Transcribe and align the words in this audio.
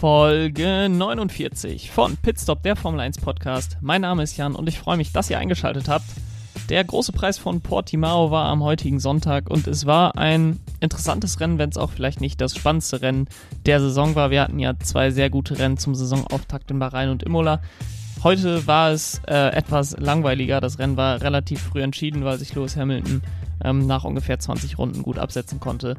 Folge 0.00 0.88
49 0.88 1.90
von 1.90 2.16
Pitstop, 2.16 2.62
der 2.62 2.74
Formel 2.74 3.00
1 3.00 3.18
Podcast. 3.18 3.76
Mein 3.82 4.00
Name 4.00 4.22
ist 4.22 4.34
Jan 4.38 4.54
und 4.54 4.66
ich 4.66 4.78
freue 4.78 4.96
mich, 4.96 5.12
dass 5.12 5.28
ihr 5.28 5.38
eingeschaltet 5.38 5.90
habt. 5.90 6.06
Der 6.70 6.82
große 6.84 7.12
Preis 7.12 7.36
von 7.36 7.60
Portimao 7.60 8.30
war 8.30 8.46
am 8.46 8.62
heutigen 8.62 8.98
Sonntag 8.98 9.50
und 9.50 9.66
es 9.66 9.84
war 9.84 10.16
ein 10.16 10.58
interessantes 10.80 11.38
Rennen, 11.38 11.58
wenn 11.58 11.68
es 11.68 11.76
auch 11.76 11.90
vielleicht 11.90 12.22
nicht 12.22 12.40
das 12.40 12.56
spannendste 12.56 13.02
Rennen 13.02 13.28
der 13.66 13.78
Saison 13.78 14.14
war. 14.14 14.30
Wir 14.30 14.40
hatten 14.40 14.58
ja 14.58 14.72
zwei 14.78 15.10
sehr 15.10 15.28
gute 15.28 15.58
Rennen 15.58 15.76
zum 15.76 15.94
Saisonauftakt 15.94 16.70
in 16.70 16.78
Bahrain 16.78 17.10
und 17.10 17.22
Imola. 17.22 17.60
Heute 18.24 18.66
war 18.66 18.92
es 18.92 19.20
äh, 19.28 19.54
etwas 19.54 19.98
langweiliger. 19.98 20.62
Das 20.62 20.78
Rennen 20.78 20.96
war 20.96 21.20
relativ 21.20 21.60
früh 21.60 21.82
entschieden, 21.82 22.24
weil 22.24 22.38
sich 22.38 22.54
Lewis 22.54 22.74
Hamilton 22.74 23.20
ähm, 23.62 23.86
nach 23.86 24.04
ungefähr 24.04 24.38
20 24.38 24.78
Runden 24.78 25.02
gut 25.02 25.18
absetzen 25.18 25.60
konnte. 25.60 25.98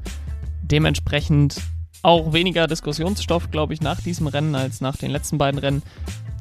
Dementsprechend 0.63 1.61
auch 2.03 2.33
weniger 2.33 2.67
Diskussionsstoff, 2.67 3.51
glaube 3.51 3.73
ich, 3.73 3.81
nach 3.81 4.01
diesem 4.01 4.27
Rennen 4.27 4.55
als 4.55 4.81
nach 4.81 4.97
den 4.97 5.11
letzten 5.11 5.37
beiden 5.37 5.59
Rennen. 5.59 5.83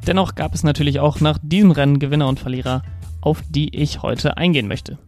Dennoch 0.07 0.35
gab 0.35 0.55
es 0.55 0.63
natürlich 0.63 1.01
auch 1.01 1.21
nach 1.21 1.39
diesem 1.43 1.71
Rennen 1.71 1.99
Gewinner 1.99 2.29
und 2.29 2.41
Verlierer 2.41 2.83
auf 3.21 3.43
die 3.49 3.75
ich 3.77 4.03
heute 4.03 4.37
eingehen 4.37 4.69
möchte. 4.69 4.99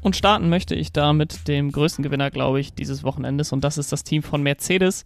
Und 0.00 0.16
starten 0.16 0.48
möchte 0.48 0.74
ich 0.74 0.92
da 0.92 1.12
mit 1.12 1.48
dem 1.48 1.72
größten 1.72 2.02
Gewinner, 2.02 2.30
glaube 2.30 2.60
ich, 2.60 2.74
dieses 2.74 3.04
Wochenendes 3.04 3.52
und 3.52 3.64
das 3.64 3.78
ist 3.78 3.92
das 3.92 4.04
Team 4.04 4.22
von 4.22 4.42
Mercedes. 4.42 5.04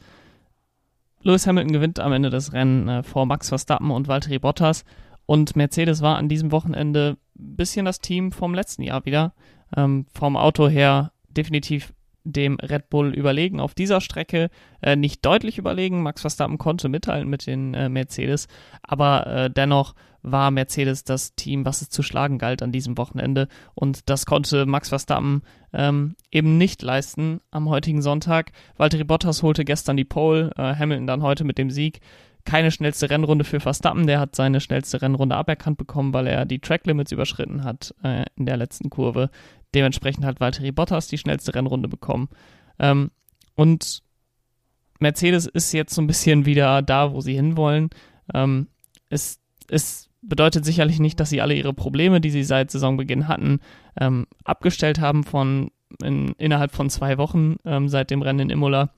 Lewis 1.23 1.47
Hamilton 1.47 1.73
gewinnt 1.73 2.01
am 2.01 2.12
Ende 2.12 2.31
des 2.31 2.53
Rennen 2.53 2.89
äh, 2.89 3.03
vor 3.03 3.27
Max 3.27 3.48
Verstappen 3.48 3.91
und 3.91 4.09
Valtteri 4.09 4.39
Bottas 4.39 4.84
und 5.25 5.56
Mercedes 5.56 6.03
war 6.03 6.19
an 6.19 6.29
diesem 6.29 6.53
Wochenende 6.53 7.17
ein 7.39 7.56
bisschen 7.56 7.84
das 7.84 8.01
Team 8.01 8.33
vom 8.33 8.55
letzten 8.55 8.83
Jahr 8.83 9.05
wieder. 9.05 9.34
Ähm, 9.75 10.06
vom 10.12 10.37
Auto 10.37 10.69
her 10.69 11.12
definitiv 11.29 11.95
dem 12.25 12.57
Red 12.57 12.89
Bull 12.91 13.15
überlegen 13.15 13.61
auf 13.61 13.75
dieser 13.75 14.01
Strecke, 14.01 14.51
äh, 14.81 14.97
nicht 14.97 15.25
deutlich 15.25 15.59
überlegen. 15.59 16.03
Max 16.03 16.20
Verstappen 16.20 16.59
konnte 16.59 16.89
mithalten 16.89 17.29
mit 17.29 17.47
den 17.47 17.75
äh, 17.75 17.89
Mercedes, 17.89 18.48
aber 18.83 19.27
äh, 19.27 19.51
dennoch 19.51 19.95
war 20.23 20.51
Mercedes 20.51 21.05
das 21.05 21.34
Team, 21.34 21.64
was 21.64 21.83
es 21.83 21.91
zu 21.91 22.03
schlagen 22.03 22.39
galt 22.39 22.62
an 22.62 22.70
diesem 22.73 22.97
Wochenende 22.97 23.48
und 23.75 24.09
das 24.09 24.25
konnte 24.25 24.67
Max 24.67 24.89
Verstappen 24.89 25.42
ähm, 25.73 26.14
eben 26.31 26.59
nicht 26.59 26.83
leisten 26.83 27.41
am 27.51 27.69
heutigen 27.69 28.03
Sonntag. 28.03 28.53
Valtteri 28.77 29.05
Bottas 29.05 29.42
holte 29.42 29.64
gestern 29.64 29.97
die 29.97 30.05
Pole, 30.05 30.53
äh, 30.57 30.77
Hamilton 30.77 31.07
dann 31.07 31.23
heute 31.23 31.45
mit 31.45 31.59
dem 31.59 31.70
Sieg 31.70 32.01
keine 32.45 32.71
schnellste 32.71 33.11
Rennrunde 33.11 33.45
für 33.45 33.61
Verstappen. 33.61 34.07
Der 34.07 34.21
hat 34.21 34.35
seine 34.35 34.61
schnellste 34.61 35.01
Rennrunde 35.03 35.37
aberkannt 35.37 35.79
bekommen, 35.79 36.12
weil 36.12 36.27
er 36.27 36.45
die 36.45 36.59
Track 36.59 36.87
Limits 36.87 37.12
überschritten 37.12 37.65
hat 37.65 37.95
äh, 38.03 38.25
in 38.37 38.47
der 38.47 38.57
letzten 38.57 38.91
Kurve. 38.91 39.31
Dementsprechend 39.75 40.25
hat 40.25 40.41
Valtteri 40.41 40.73
Bottas 40.73 41.09
die 41.09 41.19
schnellste 41.19 41.55
Rennrunde 41.55 41.89
bekommen. 41.89 42.29
Ähm, 42.79 43.11
und 43.55 44.03
Mercedes 44.98 45.47
ist 45.47 45.73
jetzt 45.73 45.95
so 45.95 46.03
ein 46.03 46.07
bisschen 46.07 46.47
wieder 46.47 46.83
da, 46.83 47.13
wo 47.13 47.20
sie 47.20 47.35
hinwollen. 47.35 47.91
Ähm, 48.35 48.69
es, 49.09 49.41
es 49.69 50.09
bedeutet 50.23 50.65
sicherlich 50.65 51.01
nicht, 51.01 51.20
dass 51.20 51.31
sie 51.31 51.41
alle 51.41 51.55
ihre 51.55 51.75
Probleme, 51.75 52.20
die 52.20 52.31
sie 52.31 52.45
seit 52.45 52.70
Saisonbeginn 52.70 53.29
hatten, 53.29 53.61
ähm, 54.01 54.27
abgestellt 54.45 55.01
haben 55.01 55.25
von 55.25 55.70
in, 56.03 56.33
innerhalb 56.39 56.73
von 56.73 56.89
zwei 56.89 57.19
Wochen 57.19 57.57
ähm, 57.65 57.89
seit 57.89 58.11
dem 58.11 58.23
Rennen 58.23 58.41
in 58.41 58.51
Imola. 58.51 58.91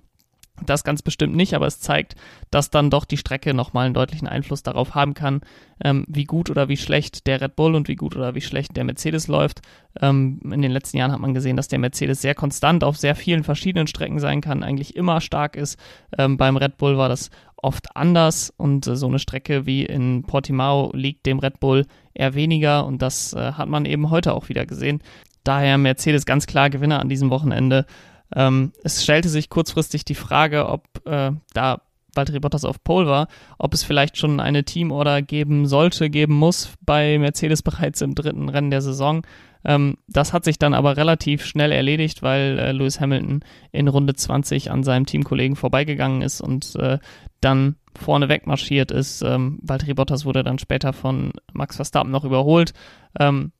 Das 0.62 0.84
ganz 0.84 1.02
bestimmt 1.02 1.34
nicht, 1.34 1.54
aber 1.54 1.66
es 1.66 1.80
zeigt, 1.80 2.14
dass 2.52 2.70
dann 2.70 2.88
doch 2.88 3.04
die 3.04 3.16
Strecke 3.16 3.54
nochmal 3.54 3.86
einen 3.86 3.94
deutlichen 3.94 4.28
Einfluss 4.28 4.62
darauf 4.62 4.94
haben 4.94 5.14
kann, 5.14 5.40
ähm, 5.82 6.04
wie 6.06 6.24
gut 6.24 6.48
oder 6.48 6.68
wie 6.68 6.76
schlecht 6.76 7.26
der 7.26 7.40
Red 7.40 7.56
Bull 7.56 7.74
und 7.74 7.88
wie 7.88 7.96
gut 7.96 8.14
oder 8.14 8.36
wie 8.36 8.40
schlecht 8.40 8.76
der 8.76 8.84
Mercedes 8.84 9.26
läuft. 9.26 9.62
Ähm, 10.00 10.40
in 10.44 10.62
den 10.62 10.70
letzten 10.70 10.98
Jahren 10.98 11.10
hat 11.10 11.18
man 11.18 11.34
gesehen, 11.34 11.56
dass 11.56 11.66
der 11.66 11.80
Mercedes 11.80 12.22
sehr 12.22 12.36
konstant 12.36 12.84
auf 12.84 12.96
sehr 12.96 13.16
vielen 13.16 13.42
verschiedenen 13.42 13.88
Strecken 13.88 14.20
sein 14.20 14.40
kann, 14.40 14.62
eigentlich 14.62 14.94
immer 14.94 15.20
stark 15.20 15.56
ist. 15.56 15.76
Ähm, 16.16 16.36
beim 16.36 16.56
Red 16.56 16.76
Bull 16.76 16.96
war 16.96 17.08
das 17.08 17.30
oft 17.56 17.96
anders 17.96 18.52
und 18.56 18.86
äh, 18.86 18.94
so 18.94 19.08
eine 19.08 19.18
Strecke 19.18 19.66
wie 19.66 19.84
in 19.84 20.22
Portimao 20.22 20.92
liegt 20.94 21.26
dem 21.26 21.40
Red 21.40 21.58
Bull 21.58 21.84
eher 22.12 22.34
weniger 22.34 22.86
und 22.86 23.02
das 23.02 23.32
äh, 23.32 23.52
hat 23.52 23.68
man 23.68 23.86
eben 23.86 24.10
heute 24.10 24.34
auch 24.34 24.48
wieder 24.48 24.66
gesehen. 24.66 25.02
Daher 25.42 25.78
Mercedes 25.78 26.26
ganz 26.26 26.46
klar 26.46 26.70
Gewinner 26.70 27.00
an 27.00 27.08
diesem 27.08 27.30
Wochenende. 27.30 27.86
Ähm, 28.34 28.72
es 28.82 29.02
stellte 29.02 29.28
sich 29.28 29.48
kurzfristig 29.48 30.04
die 30.04 30.14
Frage, 30.14 30.68
ob 30.68 31.06
äh, 31.06 31.32
da 31.52 31.80
Valtteri 32.16 32.40
Bottas 32.40 32.64
auf 32.64 32.82
Pole 32.82 33.06
war, 33.06 33.28
ob 33.58 33.74
es 33.74 33.82
vielleicht 33.82 34.16
schon 34.16 34.40
eine 34.40 34.64
Teamorder 34.64 35.22
geben 35.22 35.66
sollte, 35.66 36.10
geben 36.10 36.34
muss 36.34 36.72
bei 36.80 37.18
Mercedes 37.18 37.62
bereits 37.62 38.00
im 38.00 38.14
dritten 38.14 38.48
Rennen 38.48 38.70
der 38.70 38.82
Saison. 38.82 39.26
Ähm, 39.64 39.96
das 40.06 40.32
hat 40.32 40.44
sich 40.44 40.58
dann 40.58 40.74
aber 40.74 40.96
relativ 40.96 41.44
schnell 41.44 41.72
erledigt, 41.72 42.22
weil 42.22 42.58
äh, 42.58 42.72
Lewis 42.72 43.00
Hamilton 43.00 43.40
in 43.72 43.88
Runde 43.88 44.14
20 44.14 44.70
an 44.70 44.84
seinem 44.84 45.06
Teamkollegen 45.06 45.56
vorbeigegangen 45.56 46.22
ist 46.22 46.40
und 46.40 46.76
äh, 46.76 46.98
dann 47.40 47.76
vorne 47.96 48.28
wegmarschiert 48.28 48.90
ist. 48.90 49.22
Ähm, 49.22 49.58
Valtteri 49.62 49.94
Bottas 49.94 50.24
wurde 50.24 50.42
dann 50.42 50.58
später 50.58 50.92
von 50.92 51.32
Max 51.52 51.76
Verstappen 51.76 52.10
noch 52.10 52.24
überholt. 52.24 52.74
Ähm, 53.18 53.52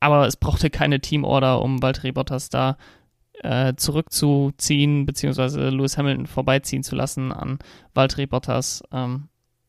aber 0.00 0.26
es 0.26 0.36
brauchte 0.36 0.70
keine 0.70 1.00
Teamorder, 1.00 1.60
um 1.62 1.82
Valtteri 1.82 2.12
Bottas 2.12 2.48
da 2.48 2.76
äh, 3.42 3.74
zurückzuziehen, 3.76 5.06
beziehungsweise 5.06 5.68
Lewis 5.70 5.98
Hamilton 5.98 6.26
vorbeiziehen 6.26 6.82
zu 6.82 6.96
lassen 6.96 7.32
an 7.32 7.58
Valtteri 7.94 8.26
Bottas. 8.26 8.82
Ähm, 8.92 9.28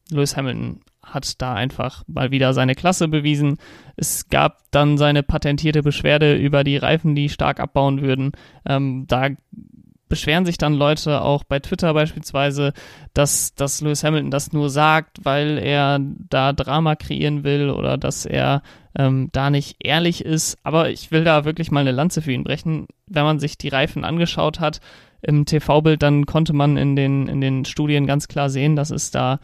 Lewis 0.09 0.37
Hamilton 0.37 0.81
hat 1.01 1.41
da 1.41 1.53
einfach 1.53 2.03
mal 2.07 2.31
wieder 2.31 2.53
seine 2.53 2.75
Klasse 2.75 3.07
bewiesen. 3.07 3.57
Es 3.97 4.29
gab 4.29 4.59
dann 4.71 4.97
seine 4.97 5.21
patentierte 5.21 5.83
Beschwerde 5.83 6.35
über 6.35 6.63
die 6.63 6.77
Reifen, 6.77 7.13
die 7.13 7.29
stark 7.29 7.59
abbauen 7.59 8.01
würden. 8.01 8.31
Ähm, 8.65 9.05
da 9.07 9.29
beschweren 10.13 10.45
sich 10.45 10.59
dann 10.59 10.75
Leute 10.75 11.23
auch 11.23 11.43
bei 11.43 11.57
Twitter 11.57 11.91
beispielsweise, 11.95 12.73
dass, 13.15 13.55
dass 13.55 13.81
Lewis 13.81 14.03
Hamilton 14.03 14.29
das 14.29 14.53
nur 14.53 14.69
sagt, 14.69 15.25
weil 15.25 15.57
er 15.57 15.99
da 15.99 16.53
Drama 16.53 16.95
kreieren 16.95 17.43
will 17.43 17.71
oder 17.71 17.97
dass 17.97 18.27
er 18.27 18.61
ähm, 18.95 19.29
da 19.31 19.49
nicht 19.49 19.77
ehrlich 19.79 20.23
ist. 20.23 20.59
Aber 20.61 20.91
ich 20.91 21.09
will 21.09 21.23
da 21.23 21.45
wirklich 21.45 21.71
mal 21.71 21.79
eine 21.79 21.93
Lanze 21.93 22.21
für 22.21 22.31
ihn 22.31 22.43
brechen. 22.43 22.85
Wenn 23.07 23.23
man 23.23 23.39
sich 23.39 23.57
die 23.57 23.69
Reifen 23.69 24.05
angeschaut 24.05 24.59
hat 24.59 24.81
im 25.23 25.45
TV-Bild, 25.45 26.03
dann 26.03 26.27
konnte 26.27 26.53
man 26.53 26.77
in 26.77 26.95
den, 26.95 27.27
in 27.27 27.41
den 27.41 27.65
Studien 27.65 28.05
ganz 28.05 28.27
klar 28.27 28.51
sehen, 28.51 28.75
dass 28.75 28.91
es 28.91 29.09
da 29.09 29.39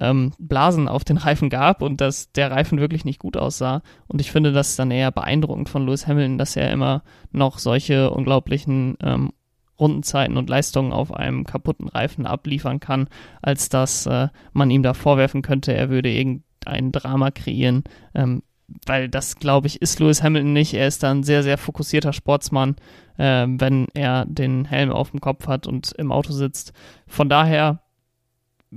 ähm, 0.00 0.32
Blasen 0.38 0.88
auf 0.88 1.04
den 1.04 1.18
Reifen 1.18 1.50
gab 1.50 1.82
und 1.82 2.00
dass 2.00 2.32
der 2.32 2.50
Reifen 2.50 2.80
wirklich 2.80 3.04
nicht 3.04 3.18
gut 3.18 3.36
aussah. 3.36 3.82
Und 4.06 4.22
ich 4.22 4.32
finde 4.32 4.50
das 4.52 4.76
dann 4.76 4.90
eher 4.90 5.12
beeindruckend 5.12 5.68
von 5.68 5.84
Lewis 5.84 6.06
Hamilton, 6.06 6.38
dass 6.38 6.56
er 6.56 6.72
immer 6.72 7.02
noch 7.32 7.58
solche 7.58 8.10
unglaublichen 8.10 8.96
ähm, 9.02 9.32
Rundenzeiten 9.80 10.36
und 10.36 10.48
Leistungen 10.48 10.92
auf 10.92 11.12
einem 11.12 11.44
kaputten 11.44 11.88
Reifen 11.88 12.26
abliefern 12.26 12.80
kann, 12.80 13.08
als 13.42 13.68
dass 13.68 14.06
äh, 14.06 14.28
man 14.52 14.70
ihm 14.70 14.82
da 14.82 14.94
vorwerfen 14.94 15.42
könnte, 15.42 15.74
er 15.74 15.90
würde 15.90 16.10
irgendein 16.10 16.92
Drama 16.92 17.30
kreieren. 17.30 17.84
Ähm, 18.14 18.42
weil 18.86 19.08
das, 19.08 19.36
glaube 19.36 19.66
ich, 19.66 19.82
ist 19.82 19.98
Lewis 19.98 20.22
Hamilton 20.22 20.52
nicht. 20.52 20.74
Er 20.74 20.86
ist 20.86 21.02
da 21.02 21.10
ein 21.10 21.22
sehr, 21.22 21.42
sehr 21.42 21.58
fokussierter 21.58 22.12
Sportsmann, 22.12 22.76
äh, 23.18 23.46
wenn 23.48 23.86
er 23.94 24.26
den 24.26 24.64
Helm 24.64 24.92
auf 24.92 25.10
dem 25.10 25.20
Kopf 25.20 25.48
hat 25.48 25.66
und 25.66 25.92
im 25.98 26.12
Auto 26.12 26.32
sitzt. 26.32 26.72
Von 27.06 27.28
daher 27.28 27.82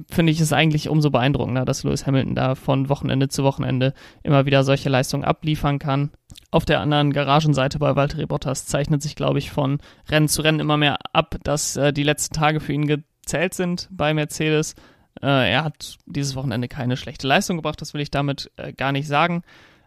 finde 0.10 0.32
ich 0.32 0.40
es 0.40 0.54
eigentlich 0.54 0.90
umso 0.90 1.12
beeindruckender, 1.12 1.66
dass 1.66 1.84
Lewis 1.84 2.08
Hamilton 2.08 2.36
da 2.36 2.56
von 2.56 2.90
Wochenende 2.90 3.28
zu 3.28 3.44
Wochenende 3.44 3.94
immer 4.24 4.46
wieder 4.46 4.64
solche 4.64 4.90
Leistungen 4.90 5.24
abliefern 5.24 5.80
kann. 5.80 6.12
Auf 6.52 6.66
der 6.66 6.80
anderen 6.80 7.14
Garagenseite 7.14 7.80
bei 7.80 7.96
Valtteri 7.96 8.26
Bottas 8.26 8.66
zeichnet 8.66 9.02
sich, 9.02 9.16
glaube 9.16 9.40
ich, 9.40 9.52
von 9.52 9.80
Rennen 10.10 10.28
zu 10.28 10.42
Rennen 10.42 10.60
immer 10.60 10.78
mehr 10.78 10.98
ab, 11.14 11.36
dass 11.44 11.78
äh, 11.78 11.94
die 11.94 12.04
letzten 12.04 12.34
Tage 12.34 12.60
für 12.60 12.74
ihn 12.74 12.88
gezählt 12.88 13.54
sind 13.54 13.88
bei 13.92 14.14
Mercedes. 14.14 14.74
Äh, 15.22 15.52
er 15.52 15.64
hat 15.64 15.98
dieses 16.06 16.36
Wochenende 16.36 16.68
keine 16.68 16.98
schlechte 16.98 17.28
Leistung 17.28 17.58
gebracht, 17.58 17.82
das 17.82 17.94
will 17.94 18.02
ich 18.02 18.12
damit 18.12 18.52
äh, 18.58 18.74
gar 18.74 18.92
nicht 18.92 19.08
sagen. 19.08 19.44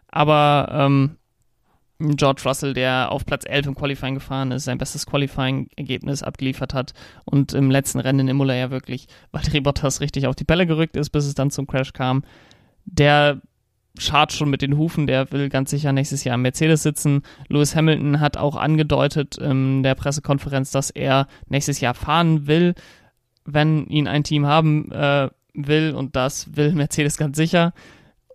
Aber 0.07 0.69
ähm, 0.71 1.17
George 1.99 2.43
Russell, 2.45 2.73
der 2.73 3.11
auf 3.11 3.25
Platz 3.25 3.43
11 3.47 3.67
im 3.67 3.75
Qualifying 3.75 4.15
gefahren 4.15 4.51
ist, 4.51 4.65
sein 4.65 4.77
bestes 4.77 5.05
Qualifying-Ergebnis 5.07 6.21
abgeliefert 6.21 6.73
hat 6.73 6.93
und 7.25 7.53
im 7.53 7.71
letzten 7.71 7.99
Rennen 7.99 8.19
in 8.19 8.27
Imola 8.27 8.55
ja 8.55 8.69
wirklich 8.69 9.07
Valtteri 9.31 9.61
Bottas 9.61 9.99
richtig 9.99 10.27
auf 10.27 10.35
die 10.35 10.43
Bälle 10.43 10.67
gerückt 10.67 10.95
ist, 10.95 11.09
bis 11.09 11.25
es 11.25 11.33
dann 11.33 11.49
zum 11.49 11.65
Crash 11.65 11.93
kam. 11.93 12.23
Der 12.85 13.41
schart 13.97 14.31
schon 14.31 14.51
mit 14.51 14.61
den 14.61 14.77
Hufen, 14.77 15.07
der 15.07 15.31
will 15.31 15.49
ganz 15.49 15.71
sicher 15.71 15.91
nächstes 15.91 16.23
Jahr 16.23 16.35
am 16.35 16.43
Mercedes 16.43 16.83
sitzen. 16.83 17.23
Lewis 17.47 17.75
Hamilton 17.75 18.19
hat 18.19 18.37
auch 18.37 18.55
angedeutet 18.55 19.37
in 19.37 19.81
der 19.81 19.95
Pressekonferenz, 19.95 20.69
dass 20.69 20.91
er 20.91 21.27
nächstes 21.47 21.79
Jahr 21.79 21.95
fahren 21.95 22.45
will, 22.45 22.75
wenn 23.45 23.87
ihn 23.87 24.07
ein 24.07 24.23
Team 24.23 24.45
haben 24.45 24.91
äh, 24.91 25.29
will 25.53 25.95
und 25.95 26.15
das 26.15 26.55
will 26.55 26.73
Mercedes 26.73 27.17
ganz 27.17 27.37
sicher. 27.37 27.73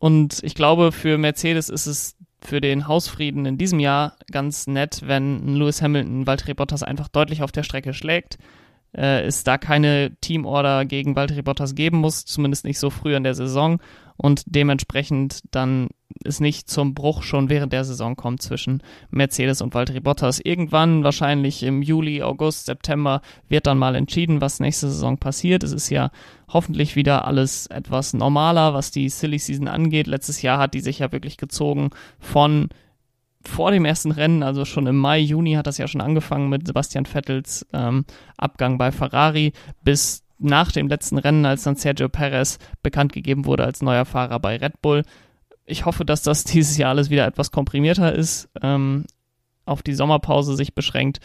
Und 0.00 0.40
ich 0.42 0.56
glaube, 0.56 0.90
für 0.90 1.16
Mercedes 1.16 1.68
ist 1.68 1.86
es 1.86 2.16
für 2.44 2.60
den 2.60 2.88
Hausfrieden 2.88 3.46
in 3.46 3.58
diesem 3.58 3.80
Jahr 3.80 4.16
ganz 4.30 4.66
nett, 4.66 5.02
wenn 5.04 5.56
Lewis 5.56 5.82
Hamilton 5.82 6.26
Valtteri 6.26 6.54
Bottas 6.54 6.82
einfach 6.82 7.08
deutlich 7.08 7.42
auf 7.42 7.52
der 7.52 7.62
Strecke 7.62 7.94
schlägt. 7.94 8.38
Äh, 8.94 9.22
es 9.22 9.44
da 9.44 9.58
keine 9.58 10.12
Teamorder 10.20 10.84
gegen 10.84 11.16
Valtteri 11.16 11.42
Bottas 11.42 11.74
geben 11.74 11.98
muss, 11.98 12.24
zumindest 12.24 12.64
nicht 12.64 12.78
so 12.78 12.90
früh 12.90 13.14
in 13.14 13.24
der 13.24 13.34
Saison. 13.34 13.80
Und 14.22 14.44
dementsprechend 14.46 15.40
dann 15.50 15.88
es 16.24 16.38
nicht 16.38 16.70
zum 16.70 16.94
Bruch 16.94 17.24
schon 17.24 17.50
während 17.50 17.72
der 17.72 17.84
Saison 17.84 18.14
kommt 18.14 18.40
zwischen 18.40 18.82
Mercedes 19.10 19.60
und 19.60 19.74
Valtteri 19.74 19.98
Bottas. 19.98 20.38
Irgendwann, 20.38 21.02
wahrscheinlich 21.02 21.64
im 21.64 21.82
Juli, 21.82 22.22
August, 22.22 22.66
September, 22.66 23.20
wird 23.48 23.66
dann 23.66 23.78
mal 23.78 23.96
entschieden, 23.96 24.40
was 24.40 24.60
nächste 24.60 24.88
Saison 24.88 25.18
passiert. 25.18 25.64
Es 25.64 25.72
ist 25.72 25.90
ja 25.90 26.10
hoffentlich 26.48 26.94
wieder 26.94 27.26
alles 27.26 27.66
etwas 27.66 28.14
normaler, 28.14 28.74
was 28.74 28.92
die 28.92 29.08
Silly 29.08 29.40
Season 29.40 29.66
angeht. 29.66 30.06
Letztes 30.06 30.40
Jahr 30.40 30.58
hat 30.58 30.74
die 30.74 30.80
sich 30.80 31.00
ja 31.00 31.10
wirklich 31.10 31.36
gezogen 31.36 31.90
von 32.20 32.68
vor 33.44 33.72
dem 33.72 33.84
ersten 33.84 34.12
Rennen, 34.12 34.44
also 34.44 34.64
schon 34.64 34.86
im 34.86 34.96
Mai, 34.96 35.18
Juni 35.18 35.54
hat 35.54 35.66
das 35.66 35.78
ja 35.78 35.88
schon 35.88 36.00
angefangen 36.00 36.48
mit 36.48 36.64
Sebastian 36.64 37.06
Vettels 37.06 37.66
ähm, 37.72 38.04
Abgang 38.36 38.78
bei 38.78 38.92
Ferrari, 38.92 39.52
bis 39.82 40.22
nach 40.44 40.72
dem 40.72 40.88
letzten 40.88 41.18
Rennen, 41.18 41.46
als 41.46 41.62
dann 41.62 41.76
Sergio 41.76 42.08
Perez 42.08 42.58
bekannt 42.82 43.12
gegeben 43.12 43.44
wurde 43.44 43.64
als 43.64 43.82
neuer 43.82 44.04
Fahrer 44.04 44.38
bei 44.38 44.56
Red 44.56 44.80
Bull 44.82 45.02
ich 45.64 45.84
hoffe, 45.84 46.04
dass 46.04 46.22
das 46.22 46.44
dieses 46.44 46.76
Jahr 46.76 46.90
alles 46.90 47.10
wieder 47.10 47.26
etwas 47.26 47.50
komprimierter 47.50 48.14
ist, 48.14 48.48
ähm, 48.62 49.04
auf 49.64 49.82
die 49.82 49.94
Sommerpause 49.94 50.56
sich 50.56 50.74
beschränkt 50.74 51.20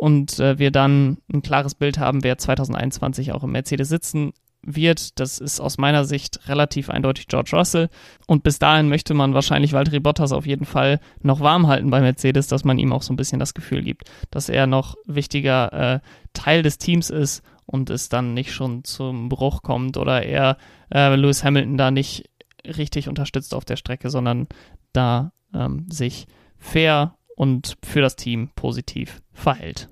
und 0.00 0.38
äh, 0.38 0.58
wir 0.58 0.70
dann 0.70 1.18
ein 1.32 1.42
klares 1.42 1.74
Bild 1.74 1.98
haben, 1.98 2.22
wer 2.22 2.38
2021 2.38 3.32
auch 3.32 3.42
im 3.42 3.52
Mercedes 3.52 3.88
sitzen 3.88 4.32
wird. 4.62 5.18
Das 5.18 5.38
ist 5.38 5.60
aus 5.60 5.78
meiner 5.78 6.04
Sicht 6.04 6.48
relativ 6.48 6.90
eindeutig 6.90 7.28
George 7.28 7.50
Russell. 7.54 7.88
Und 8.26 8.42
bis 8.42 8.58
dahin 8.58 8.88
möchte 8.88 9.14
man 9.14 9.34
wahrscheinlich 9.34 9.72
Valtteri 9.72 10.00
Bottas 10.00 10.32
auf 10.32 10.46
jeden 10.46 10.64
Fall 10.64 11.00
noch 11.22 11.40
warm 11.40 11.66
halten 11.66 11.90
bei 11.90 12.00
Mercedes, 12.00 12.46
dass 12.46 12.64
man 12.64 12.78
ihm 12.78 12.92
auch 12.92 13.02
so 13.02 13.12
ein 13.12 13.16
bisschen 13.16 13.40
das 13.40 13.54
Gefühl 13.54 13.82
gibt, 13.82 14.10
dass 14.30 14.48
er 14.48 14.66
noch 14.66 14.96
wichtiger 15.06 15.72
äh, 15.72 16.00
Teil 16.34 16.62
des 16.62 16.78
Teams 16.78 17.10
ist 17.10 17.42
und 17.66 17.90
es 17.90 18.08
dann 18.08 18.34
nicht 18.34 18.52
schon 18.52 18.84
zum 18.84 19.28
Bruch 19.28 19.62
kommt 19.62 19.96
oder 19.96 20.22
er 20.22 20.56
äh, 20.92 21.14
Lewis 21.16 21.44
Hamilton 21.44 21.76
da 21.76 21.90
nicht 21.90 22.30
richtig 22.64 23.08
unterstützt 23.08 23.54
auf 23.54 23.64
der 23.64 23.76
Strecke, 23.76 24.10
sondern 24.10 24.46
da 24.92 25.32
ähm, 25.54 25.86
sich 25.90 26.26
fair 26.56 27.16
und 27.36 27.76
für 27.84 28.00
das 28.00 28.16
Team 28.16 28.50
positiv 28.54 29.20
verhält. 29.32 29.88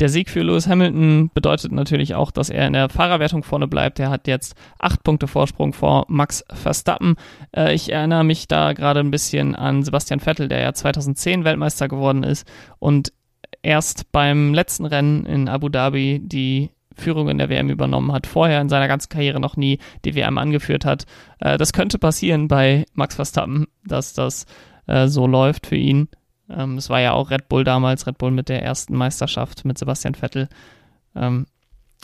Der 0.00 0.08
Sieg 0.08 0.30
für 0.30 0.42
Lewis 0.42 0.66
Hamilton 0.66 1.30
bedeutet 1.32 1.70
natürlich 1.70 2.16
auch, 2.16 2.32
dass 2.32 2.50
er 2.50 2.66
in 2.66 2.72
der 2.72 2.88
Fahrerwertung 2.88 3.44
vorne 3.44 3.68
bleibt. 3.68 4.00
Er 4.00 4.10
hat 4.10 4.26
jetzt 4.26 4.56
acht 4.80 5.04
Punkte 5.04 5.28
Vorsprung 5.28 5.72
vor 5.72 6.06
Max 6.08 6.44
Verstappen. 6.52 7.14
Äh, 7.54 7.74
ich 7.74 7.92
erinnere 7.92 8.24
mich 8.24 8.48
da 8.48 8.72
gerade 8.72 8.98
ein 8.98 9.12
bisschen 9.12 9.54
an 9.54 9.84
Sebastian 9.84 10.18
Vettel, 10.18 10.48
der 10.48 10.60
ja 10.60 10.72
2010 10.72 11.44
Weltmeister 11.44 11.86
geworden 11.86 12.24
ist 12.24 12.50
und 12.80 13.12
erst 13.62 14.10
beim 14.12 14.54
letzten 14.54 14.84
Rennen 14.84 15.24
in 15.26 15.48
Abu 15.48 15.68
Dhabi 15.68 16.20
die 16.22 16.70
Führung 16.94 17.28
in 17.28 17.38
der 17.38 17.48
WM 17.48 17.70
übernommen 17.70 18.12
hat, 18.12 18.26
vorher 18.26 18.60
in 18.60 18.68
seiner 18.68 18.88
ganzen 18.88 19.08
Karriere 19.08 19.40
noch 19.40 19.56
nie 19.56 19.78
die 20.04 20.14
WM 20.14 20.38
angeführt 20.38 20.84
hat. 20.84 21.06
Äh, 21.38 21.58
das 21.58 21.72
könnte 21.72 21.98
passieren 21.98 22.48
bei 22.48 22.84
Max 22.94 23.14
Verstappen, 23.14 23.66
dass 23.84 24.12
das 24.12 24.46
äh, 24.86 25.08
so 25.08 25.26
läuft 25.26 25.66
für 25.66 25.76
ihn. 25.76 26.08
Ähm, 26.50 26.76
es 26.76 26.90
war 26.90 27.00
ja 27.00 27.12
auch 27.12 27.30
Red 27.30 27.48
Bull 27.48 27.64
damals, 27.64 28.06
Red 28.06 28.18
Bull 28.18 28.30
mit 28.30 28.48
der 28.48 28.62
ersten 28.62 28.96
Meisterschaft 28.96 29.64
mit 29.64 29.78
Sebastian 29.78 30.14
Vettel. 30.14 30.48
Ähm, 31.14 31.46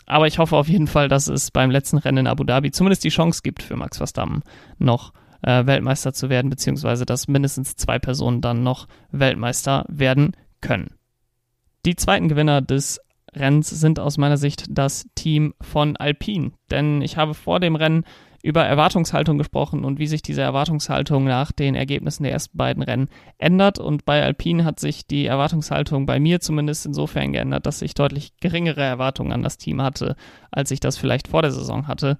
aber 0.06 0.26
ich 0.26 0.38
hoffe 0.38 0.56
auf 0.56 0.68
jeden 0.68 0.86
Fall, 0.86 1.08
dass 1.08 1.28
es 1.28 1.50
beim 1.50 1.70
letzten 1.70 1.98
Rennen 1.98 2.18
in 2.18 2.26
Abu 2.26 2.44
Dhabi 2.44 2.70
zumindest 2.70 3.04
die 3.04 3.10
Chance 3.10 3.42
gibt 3.42 3.62
für 3.62 3.76
Max 3.76 3.98
Verstappen 3.98 4.42
noch 4.78 5.12
äh, 5.42 5.66
Weltmeister 5.66 6.12
zu 6.12 6.30
werden, 6.30 6.50
beziehungsweise 6.50 7.04
dass 7.04 7.28
mindestens 7.28 7.76
zwei 7.76 7.98
Personen 7.98 8.40
dann 8.40 8.62
noch 8.62 8.88
Weltmeister 9.10 9.84
werden 9.88 10.32
können. 10.60 10.97
Die 11.88 11.96
zweiten 11.96 12.28
Gewinner 12.28 12.60
des 12.60 13.00
Rennens 13.34 13.70
sind 13.70 13.98
aus 13.98 14.18
meiner 14.18 14.36
Sicht 14.36 14.66
das 14.68 15.06
Team 15.14 15.54
von 15.58 15.96
Alpine. 15.96 16.52
Denn 16.70 17.00
ich 17.00 17.16
habe 17.16 17.32
vor 17.32 17.60
dem 17.60 17.76
Rennen 17.76 18.04
über 18.42 18.62
Erwartungshaltung 18.62 19.38
gesprochen 19.38 19.86
und 19.86 19.98
wie 19.98 20.06
sich 20.06 20.20
diese 20.20 20.42
Erwartungshaltung 20.42 21.24
nach 21.24 21.50
den 21.50 21.74
Ergebnissen 21.74 22.24
der 22.24 22.32
ersten 22.32 22.58
beiden 22.58 22.82
Rennen 22.82 23.08
ändert. 23.38 23.78
Und 23.78 24.04
bei 24.04 24.22
Alpine 24.22 24.66
hat 24.66 24.80
sich 24.80 25.06
die 25.06 25.24
Erwartungshaltung 25.24 26.04
bei 26.04 26.20
mir 26.20 26.40
zumindest 26.40 26.84
insofern 26.84 27.32
geändert, 27.32 27.64
dass 27.64 27.80
ich 27.80 27.94
deutlich 27.94 28.36
geringere 28.38 28.82
Erwartungen 28.82 29.32
an 29.32 29.42
das 29.42 29.56
Team 29.56 29.80
hatte, 29.80 30.14
als 30.50 30.70
ich 30.70 30.80
das 30.80 30.98
vielleicht 30.98 31.26
vor 31.26 31.40
der 31.40 31.52
Saison 31.52 31.86
hatte. 31.86 32.18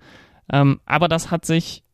Ähm, 0.50 0.80
aber 0.86 1.08
das 1.08 1.30
hat 1.30 1.44
sich 1.44 1.84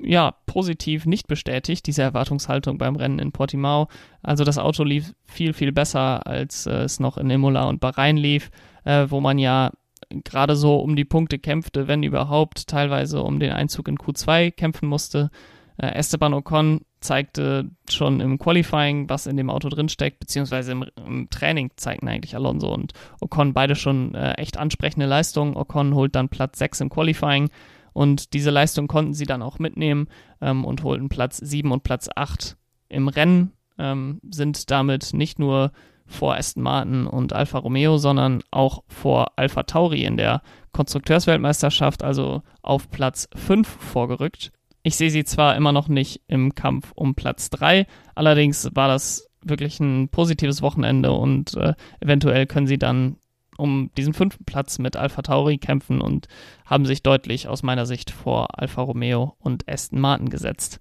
ja, 0.00 0.34
positiv 0.46 1.06
nicht 1.06 1.26
bestätigt, 1.26 1.86
diese 1.86 2.02
Erwartungshaltung 2.02 2.78
beim 2.78 2.96
Rennen 2.96 3.18
in 3.18 3.32
Portimao. 3.32 3.88
Also 4.22 4.44
das 4.44 4.58
Auto 4.58 4.84
lief 4.84 5.14
viel, 5.24 5.52
viel 5.52 5.72
besser, 5.72 6.26
als 6.26 6.66
äh, 6.66 6.82
es 6.82 7.00
noch 7.00 7.18
in 7.18 7.30
Imola 7.30 7.64
und 7.64 7.80
Bahrain 7.80 8.16
lief, 8.16 8.50
äh, 8.84 9.06
wo 9.08 9.20
man 9.20 9.38
ja 9.38 9.72
gerade 10.10 10.56
so 10.56 10.76
um 10.76 10.96
die 10.96 11.04
Punkte 11.04 11.38
kämpfte, 11.38 11.88
wenn 11.88 12.02
überhaupt, 12.02 12.68
teilweise 12.68 13.22
um 13.22 13.40
den 13.40 13.52
Einzug 13.52 13.88
in 13.88 13.98
Q2 13.98 14.50
kämpfen 14.52 14.88
musste. 14.88 15.30
Äh, 15.76 15.94
Esteban 15.94 16.34
Ocon 16.34 16.80
zeigte 17.00 17.70
schon 17.88 18.20
im 18.20 18.38
Qualifying, 18.38 19.08
was 19.08 19.26
in 19.26 19.36
dem 19.36 19.50
Auto 19.50 19.68
drinsteckt, 19.68 20.18
beziehungsweise 20.18 20.72
im, 20.72 20.84
im, 21.06 21.30
Training 21.30 21.70
zeigten 21.76 22.08
eigentlich 22.08 22.34
Alonso 22.34 22.72
und 22.72 22.92
Ocon 23.20 23.52
beide 23.52 23.76
schon 23.76 24.14
äh, 24.14 24.32
echt 24.32 24.56
ansprechende 24.56 25.06
Leistungen. 25.06 25.56
Ocon 25.56 25.94
holt 25.94 26.14
dann 26.14 26.28
Platz 26.28 26.58
6 26.58 26.80
im 26.80 26.90
Qualifying 26.90 27.50
und 27.98 28.32
diese 28.32 28.50
Leistung 28.50 28.86
konnten 28.86 29.12
sie 29.12 29.26
dann 29.26 29.42
auch 29.42 29.58
mitnehmen 29.58 30.06
ähm, 30.40 30.64
und 30.64 30.84
holten 30.84 31.08
Platz 31.08 31.38
7 31.38 31.72
und 31.72 31.82
Platz 31.82 32.08
8 32.14 32.56
im 32.88 33.08
Rennen, 33.08 33.50
ähm, 33.76 34.20
sind 34.30 34.70
damit 34.70 35.14
nicht 35.14 35.40
nur 35.40 35.72
vor 36.06 36.36
Aston 36.36 36.62
Martin 36.62 37.08
und 37.08 37.32
Alfa 37.32 37.58
Romeo, 37.58 37.98
sondern 37.98 38.44
auch 38.52 38.84
vor 38.86 39.32
Alfa 39.34 39.64
Tauri 39.64 40.04
in 40.04 40.16
der 40.16 40.42
Konstrukteursweltmeisterschaft, 40.70 42.04
also 42.04 42.42
auf 42.62 42.88
Platz 42.88 43.28
5 43.34 43.66
vorgerückt. 43.66 44.52
Ich 44.84 44.94
sehe 44.94 45.10
sie 45.10 45.24
zwar 45.24 45.56
immer 45.56 45.72
noch 45.72 45.88
nicht 45.88 46.22
im 46.28 46.54
Kampf 46.54 46.92
um 46.94 47.16
Platz 47.16 47.50
3, 47.50 47.84
allerdings 48.14 48.70
war 48.74 48.86
das 48.86 49.28
wirklich 49.42 49.80
ein 49.80 50.08
positives 50.08 50.62
Wochenende 50.62 51.10
und 51.10 51.56
äh, 51.56 51.74
eventuell 51.98 52.46
können 52.46 52.68
sie 52.68 52.78
dann 52.78 53.16
um 53.58 53.90
diesen 53.96 54.14
fünften 54.14 54.44
Platz 54.44 54.78
mit 54.78 54.96
Alpha 54.96 55.22
Tauri 55.22 55.58
kämpfen 55.58 56.00
und 56.00 56.28
haben 56.64 56.86
sich 56.86 57.02
deutlich 57.02 57.48
aus 57.48 57.62
meiner 57.62 57.86
Sicht 57.86 58.10
vor 58.10 58.58
Alfa 58.58 58.82
Romeo 58.82 59.36
und 59.40 59.68
Aston 59.68 60.00
Martin 60.00 60.30
gesetzt. 60.30 60.80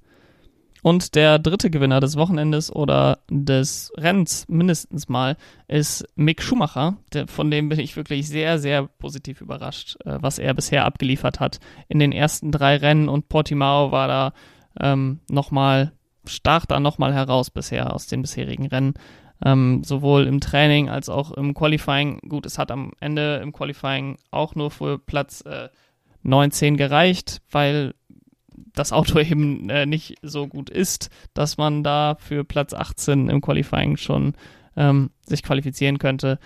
Und 0.83 1.15
der 1.15 1.39
dritte 1.39 1.69
Gewinner 1.69 1.99
des 1.99 2.17
Wochenendes 2.17 2.73
oder 2.73 3.19
des 3.29 3.91
Rennens 3.97 4.45
mindestens 4.47 5.09
mal 5.09 5.35
ist 5.67 6.05
Mick 6.15 6.41
Schumacher. 6.41 6.97
Der, 7.13 7.27
von 7.27 7.49
dem 7.51 7.69
bin 7.69 7.79
ich 7.79 7.95
wirklich 7.95 8.29
sehr, 8.29 8.59
sehr 8.59 8.87
positiv 8.87 9.41
überrascht, 9.41 9.97
äh, 10.05 10.19
was 10.21 10.39
er 10.39 10.53
bisher 10.53 10.85
abgeliefert 10.85 11.39
hat 11.39 11.59
in 11.87 11.99
den 11.99 12.11
ersten 12.11 12.51
drei 12.51 12.77
Rennen. 12.77 13.09
Und 13.09 13.27
Portimao 13.27 13.91
war 13.91 14.07
da 14.07 14.33
ähm, 14.79 15.19
nochmal, 15.29 15.93
stach 16.25 16.65
da 16.65 16.79
nochmal 16.79 17.13
heraus 17.13 17.49
bisher 17.49 17.93
aus 17.93 18.07
den 18.07 18.21
bisherigen 18.21 18.67
Rennen 18.67 18.93
ähm, 19.45 19.83
sowohl 19.83 20.25
im 20.25 20.39
Training 20.39 20.89
als 20.89 21.09
auch 21.09 21.31
im 21.31 21.53
Qualifying. 21.53 22.19
Gut, 22.27 22.45
es 22.45 22.57
hat 22.57 22.71
am 22.71 22.91
Ende 22.99 23.37
im 23.43 23.53
Qualifying 23.53 24.17
auch 24.31 24.55
nur 24.55 24.71
für 24.71 24.97
Platz 24.97 25.41
äh, 25.41 25.69
19 26.23 26.77
gereicht, 26.77 27.41
weil 27.51 27.93
das 28.73 28.91
Auto 28.91 29.19
eben 29.19 29.69
äh, 29.69 29.85
nicht 29.85 30.15
so 30.21 30.47
gut 30.47 30.69
ist, 30.69 31.09
dass 31.33 31.57
man 31.57 31.83
da 31.83 32.17
für 32.19 32.43
Platz 32.43 32.73
18 32.73 33.29
im 33.29 33.41
Qualifying 33.41 33.97
schon 33.97 34.33
ähm, 34.75 35.11
sich 35.25 35.43
qualifizieren 35.43 35.99
könnte. 35.99 36.39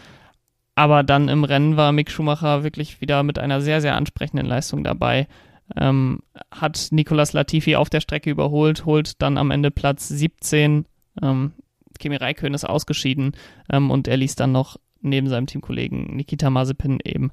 Aber 0.75 1.03
dann 1.03 1.27
im 1.27 1.43
Rennen 1.43 1.77
war 1.77 1.91
Mick 1.91 2.09
Schumacher 2.11 2.63
wirklich 2.63 3.01
wieder 3.01 3.23
mit 3.23 3.37
einer 3.37 3.61
sehr, 3.61 3.81
sehr 3.81 3.95
ansprechenden 3.95 4.45
Leistung 4.45 4.83
dabei. 4.83 5.27
Ähm, 5.75 6.19
hat 6.49 6.87
Nicolas 6.91 7.33
Latifi 7.33 7.75
auf 7.75 7.89
der 7.89 8.01
Strecke 8.01 8.29
überholt, 8.29 8.85
holt 8.85 9.21
dann 9.21 9.37
am 9.37 9.51
Ende 9.51 9.71
Platz 9.71 10.07
17. 10.07 10.85
Ähm, 11.21 11.53
Kimi 12.01 12.17
Räikkönen 12.17 12.53
ist 12.53 12.65
ausgeschieden 12.65 13.31
ähm, 13.71 13.89
und 13.89 14.07
er 14.07 14.17
ließ 14.17 14.35
dann 14.35 14.51
noch 14.51 14.77
neben 15.01 15.29
seinem 15.29 15.47
Teamkollegen 15.47 16.15
Nikita 16.15 16.49
Mazepin 16.49 16.99
eben 17.03 17.31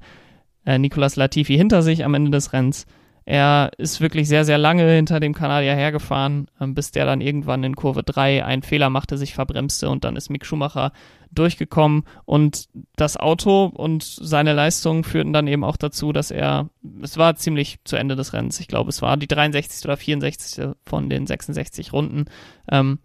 äh, 0.65 0.77
Nicolas 0.77 1.15
Latifi 1.15 1.55
hinter 1.55 1.81
sich 1.81 2.05
am 2.05 2.13
Ende 2.13 2.31
des 2.31 2.53
Rennens. 2.53 2.85
Er 3.25 3.69
ist 3.77 4.01
wirklich 4.01 4.27
sehr, 4.27 4.43
sehr 4.43 4.57
lange 4.57 4.89
hinter 4.91 5.19
dem 5.19 5.35
Kanadier 5.35 5.75
hergefahren, 5.75 6.47
ähm, 6.59 6.73
bis 6.73 6.89
der 6.91 7.05
dann 7.05 7.21
irgendwann 7.21 7.63
in 7.63 7.75
Kurve 7.75 8.01
3 8.01 8.43
einen 8.43 8.63
Fehler 8.63 8.89
machte, 8.89 9.17
sich 9.17 9.35
verbremste 9.35 9.89
und 9.89 10.03
dann 10.03 10.15
ist 10.15 10.29
Mick 10.29 10.45
Schumacher 10.45 10.91
durchgekommen 11.31 12.05
und 12.25 12.65
das 12.95 13.17
Auto 13.17 13.65
und 13.65 14.03
seine 14.03 14.53
Leistungen 14.53 15.03
führten 15.03 15.31
dann 15.31 15.47
eben 15.47 15.63
auch 15.63 15.77
dazu, 15.77 16.11
dass 16.11 16.31
er, 16.31 16.69
es 17.03 17.17
war 17.17 17.35
ziemlich 17.35 17.77
zu 17.83 17.97
Ende 17.97 18.15
des 18.15 18.33
Rennens, 18.33 18.59
ich 18.59 18.67
glaube, 18.67 18.89
es 18.89 19.03
war 19.03 19.15
die 19.15 19.27
63. 19.27 19.85
oder 19.85 19.97
64. 19.97 20.69
von 20.83 21.07
den 21.07 21.27
66 21.27 21.93
Runden, 21.93 22.25
ähm, 22.71 22.97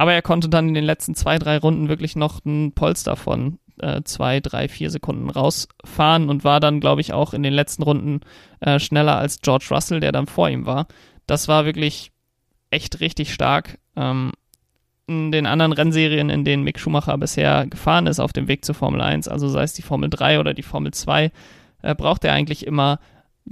aber 0.00 0.14
er 0.14 0.22
konnte 0.22 0.48
dann 0.48 0.68
in 0.68 0.72
den 0.72 0.84
letzten 0.84 1.14
zwei, 1.14 1.38
drei 1.38 1.58
Runden 1.58 1.90
wirklich 1.90 2.16
noch 2.16 2.42
ein 2.46 2.72
Polster 2.72 3.16
von 3.16 3.58
äh, 3.80 4.00
zwei, 4.02 4.40
drei, 4.40 4.66
vier 4.66 4.88
Sekunden 4.88 5.28
rausfahren 5.28 6.30
und 6.30 6.42
war 6.42 6.58
dann, 6.58 6.80
glaube 6.80 7.02
ich, 7.02 7.12
auch 7.12 7.34
in 7.34 7.42
den 7.42 7.52
letzten 7.52 7.82
Runden 7.82 8.20
äh, 8.60 8.78
schneller 8.78 9.18
als 9.18 9.42
George 9.42 9.66
Russell, 9.70 10.00
der 10.00 10.10
dann 10.10 10.26
vor 10.26 10.48
ihm 10.48 10.64
war. 10.64 10.86
Das 11.26 11.48
war 11.48 11.66
wirklich 11.66 12.12
echt 12.70 13.00
richtig 13.00 13.34
stark. 13.34 13.78
Ähm, 13.94 14.32
in 15.06 15.32
den 15.32 15.44
anderen 15.44 15.74
Rennserien, 15.74 16.30
in 16.30 16.46
denen 16.46 16.64
Mick 16.64 16.78
Schumacher 16.78 17.18
bisher 17.18 17.66
gefahren 17.66 18.06
ist 18.06 18.20
auf 18.20 18.32
dem 18.32 18.48
Weg 18.48 18.64
zur 18.64 18.74
Formel 18.74 19.02
1, 19.02 19.28
also 19.28 19.50
sei 19.50 19.64
es 19.64 19.74
die 19.74 19.82
Formel 19.82 20.08
3 20.08 20.40
oder 20.40 20.54
die 20.54 20.62
Formel 20.62 20.94
2, 20.94 21.30
äh, 21.82 21.94
braucht 21.94 22.24
er 22.24 22.32
eigentlich 22.32 22.66
immer 22.66 23.00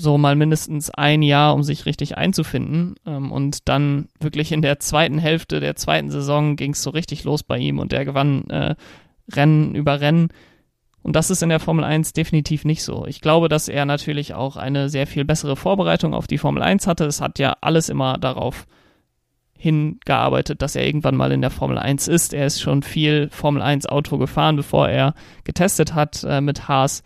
so 0.01 0.17
mal 0.17 0.37
mindestens 0.37 0.91
ein 0.91 1.23
Jahr, 1.23 1.55
um 1.55 1.65
sich 1.65 1.85
richtig 1.85 2.17
einzufinden. 2.17 2.95
Ähm, 3.05 3.33
und 3.33 3.69
dann 3.69 4.09
wirklich 4.21 4.53
in 4.53 4.63
der 4.63 4.79
zweiten 4.79 5.19
Hälfte 5.19 5.61
der 5.61 5.77
zweiten 5.77 6.11
Saison 6.11 6.57
ging 6.57 6.73
es 6.73 6.83
so 6.83 6.91
richtig 6.91 7.25
los 7.25 7.43
bei 7.43 7.59
ihm 7.59 7.79
und 7.79 7.93
er 7.93 8.05
gewann 8.05 8.49
äh, 8.49 8.77
Rennen 9.31 9.75
über 9.75 10.01
Rennen. 10.01 10.29
Und 11.03 11.17
das 11.17 11.31
ist 11.31 11.43
in 11.43 11.49
der 11.49 11.61
Formel 11.61 11.85
1 11.85 12.13
definitiv 12.13 12.65
nicht 12.65 12.83
so. 12.83 13.07
Ich 13.07 13.21
glaube, 13.21 13.49
dass 13.49 13.69
er 13.69 13.85
natürlich 13.87 14.35
auch 14.35 14.57
eine 14.57 14.89
sehr 14.89 15.07
viel 15.07 15.25
bessere 15.25 15.57
Vorbereitung 15.57 16.15
auf 16.15 16.27
die 16.27 16.39
Formel 16.39 16.63
1 16.63 16.87
hatte. 16.87 17.05
Es 17.05 17.21
hat 17.21 17.39
ja 17.39 17.57
alles 17.61 17.89
immer 17.89 18.19
darauf 18.19 18.67
hingearbeitet, 19.57 20.63
dass 20.63 20.77
er 20.77 20.87
irgendwann 20.87 21.17
mal 21.17 21.33
in 21.33 21.41
der 21.41 21.51
Formel 21.51 21.79
1 21.79 22.07
ist. 22.07 22.33
Er 22.33 22.47
ist 22.47 22.61
schon 22.61 22.83
viel 22.83 23.29
Formel 23.31 23.63
1 23.63 23.87
Auto 23.87 24.17
gefahren, 24.17 24.55
bevor 24.55 24.89
er 24.89 25.15
getestet 25.43 25.95
hat 25.95 26.25
äh, 26.25 26.41
mit 26.41 26.69
Haas. 26.69 27.03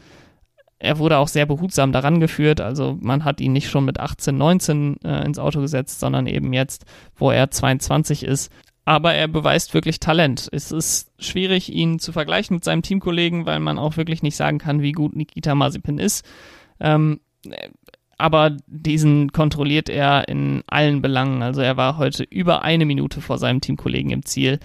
Er 0.82 0.98
wurde 0.98 1.18
auch 1.18 1.28
sehr 1.28 1.46
behutsam 1.46 1.92
daran 1.92 2.18
geführt, 2.18 2.60
also 2.60 2.98
man 3.00 3.24
hat 3.24 3.40
ihn 3.40 3.52
nicht 3.52 3.70
schon 3.70 3.84
mit 3.84 4.00
18, 4.00 4.36
19 4.36 4.96
äh, 5.04 5.24
ins 5.24 5.38
Auto 5.38 5.60
gesetzt, 5.60 6.00
sondern 6.00 6.26
eben 6.26 6.52
jetzt, 6.52 6.86
wo 7.14 7.30
er 7.30 7.52
22 7.52 8.24
ist. 8.24 8.50
Aber 8.84 9.14
er 9.14 9.28
beweist 9.28 9.74
wirklich 9.74 10.00
Talent. 10.00 10.48
Es 10.50 10.72
ist 10.72 11.12
schwierig, 11.20 11.72
ihn 11.72 12.00
zu 12.00 12.10
vergleichen 12.10 12.56
mit 12.56 12.64
seinem 12.64 12.82
Teamkollegen, 12.82 13.46
weil 13.46 13.60
man 13.60 13.78
auch 13.78 13.96
wirklich 13.96 14.24
nicht 14.24 14.34
sagen 14.34 14.58
kann, 14.58 14.82
wie 14.82 14.90
gut 14.90 15.14
Nikita 15.14 15.54
Mazepin 15.54 15.98
ist. 15.98 16.26
Ähm, 16.80 17.20
aber 18.18 18.56
diesen 18.66 19.30
kontrolliert 19.30 19.88
er 19.88 20.26
in 20.26 20.64
allen 20.66 21.00
Belangen. 21.00 21.42
Also 21.42 21.60
er 21.60 21.76
war 21.76 21.96
heute 21.96 22.24
über 22.24 22.62
eine 22.62 22.86
Minute 22.86 23.20
vor 23.20 23.38
seinem 23.38 23.60
Teamkollegen 23.60 24.10
im 24.10 24.24
Ziel. 24.24 24.58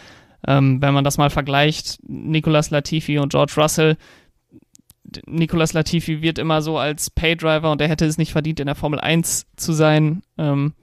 Ähm, 0.47 0.81
wenn 0.81 0.95
man 0.95 1.03
das 1.03 1.19
mal 1.19 1.29
vergleicht, 1.29 1.99
Nicolas 2.07 2.71
Latifi 2.71 3.19
und 3.19 3.29
George 3.29 3.53
Russell, 3.57 3.97
Nicolas 5.25 5.73
Latifi 5.73 6.21
wird 6.21 6.37
immer 6.37 6.61
so 6.61 6.77
als 6.77 7.09
Paydriver 7.09 7.71
und 7.71 7.81
er 7.81 7.87
hätte 7.87 8.05
es 8.05 8.17
nicht 8.17 8.31
verdient, 8.31 8.59
in 8.59 8.65
der 8.65 8.75
Formel 8.75 8.99
1 8.99 9.45
zu 9.55 9.73
sein, 9.73 10.21
ähm, 10.37 10.73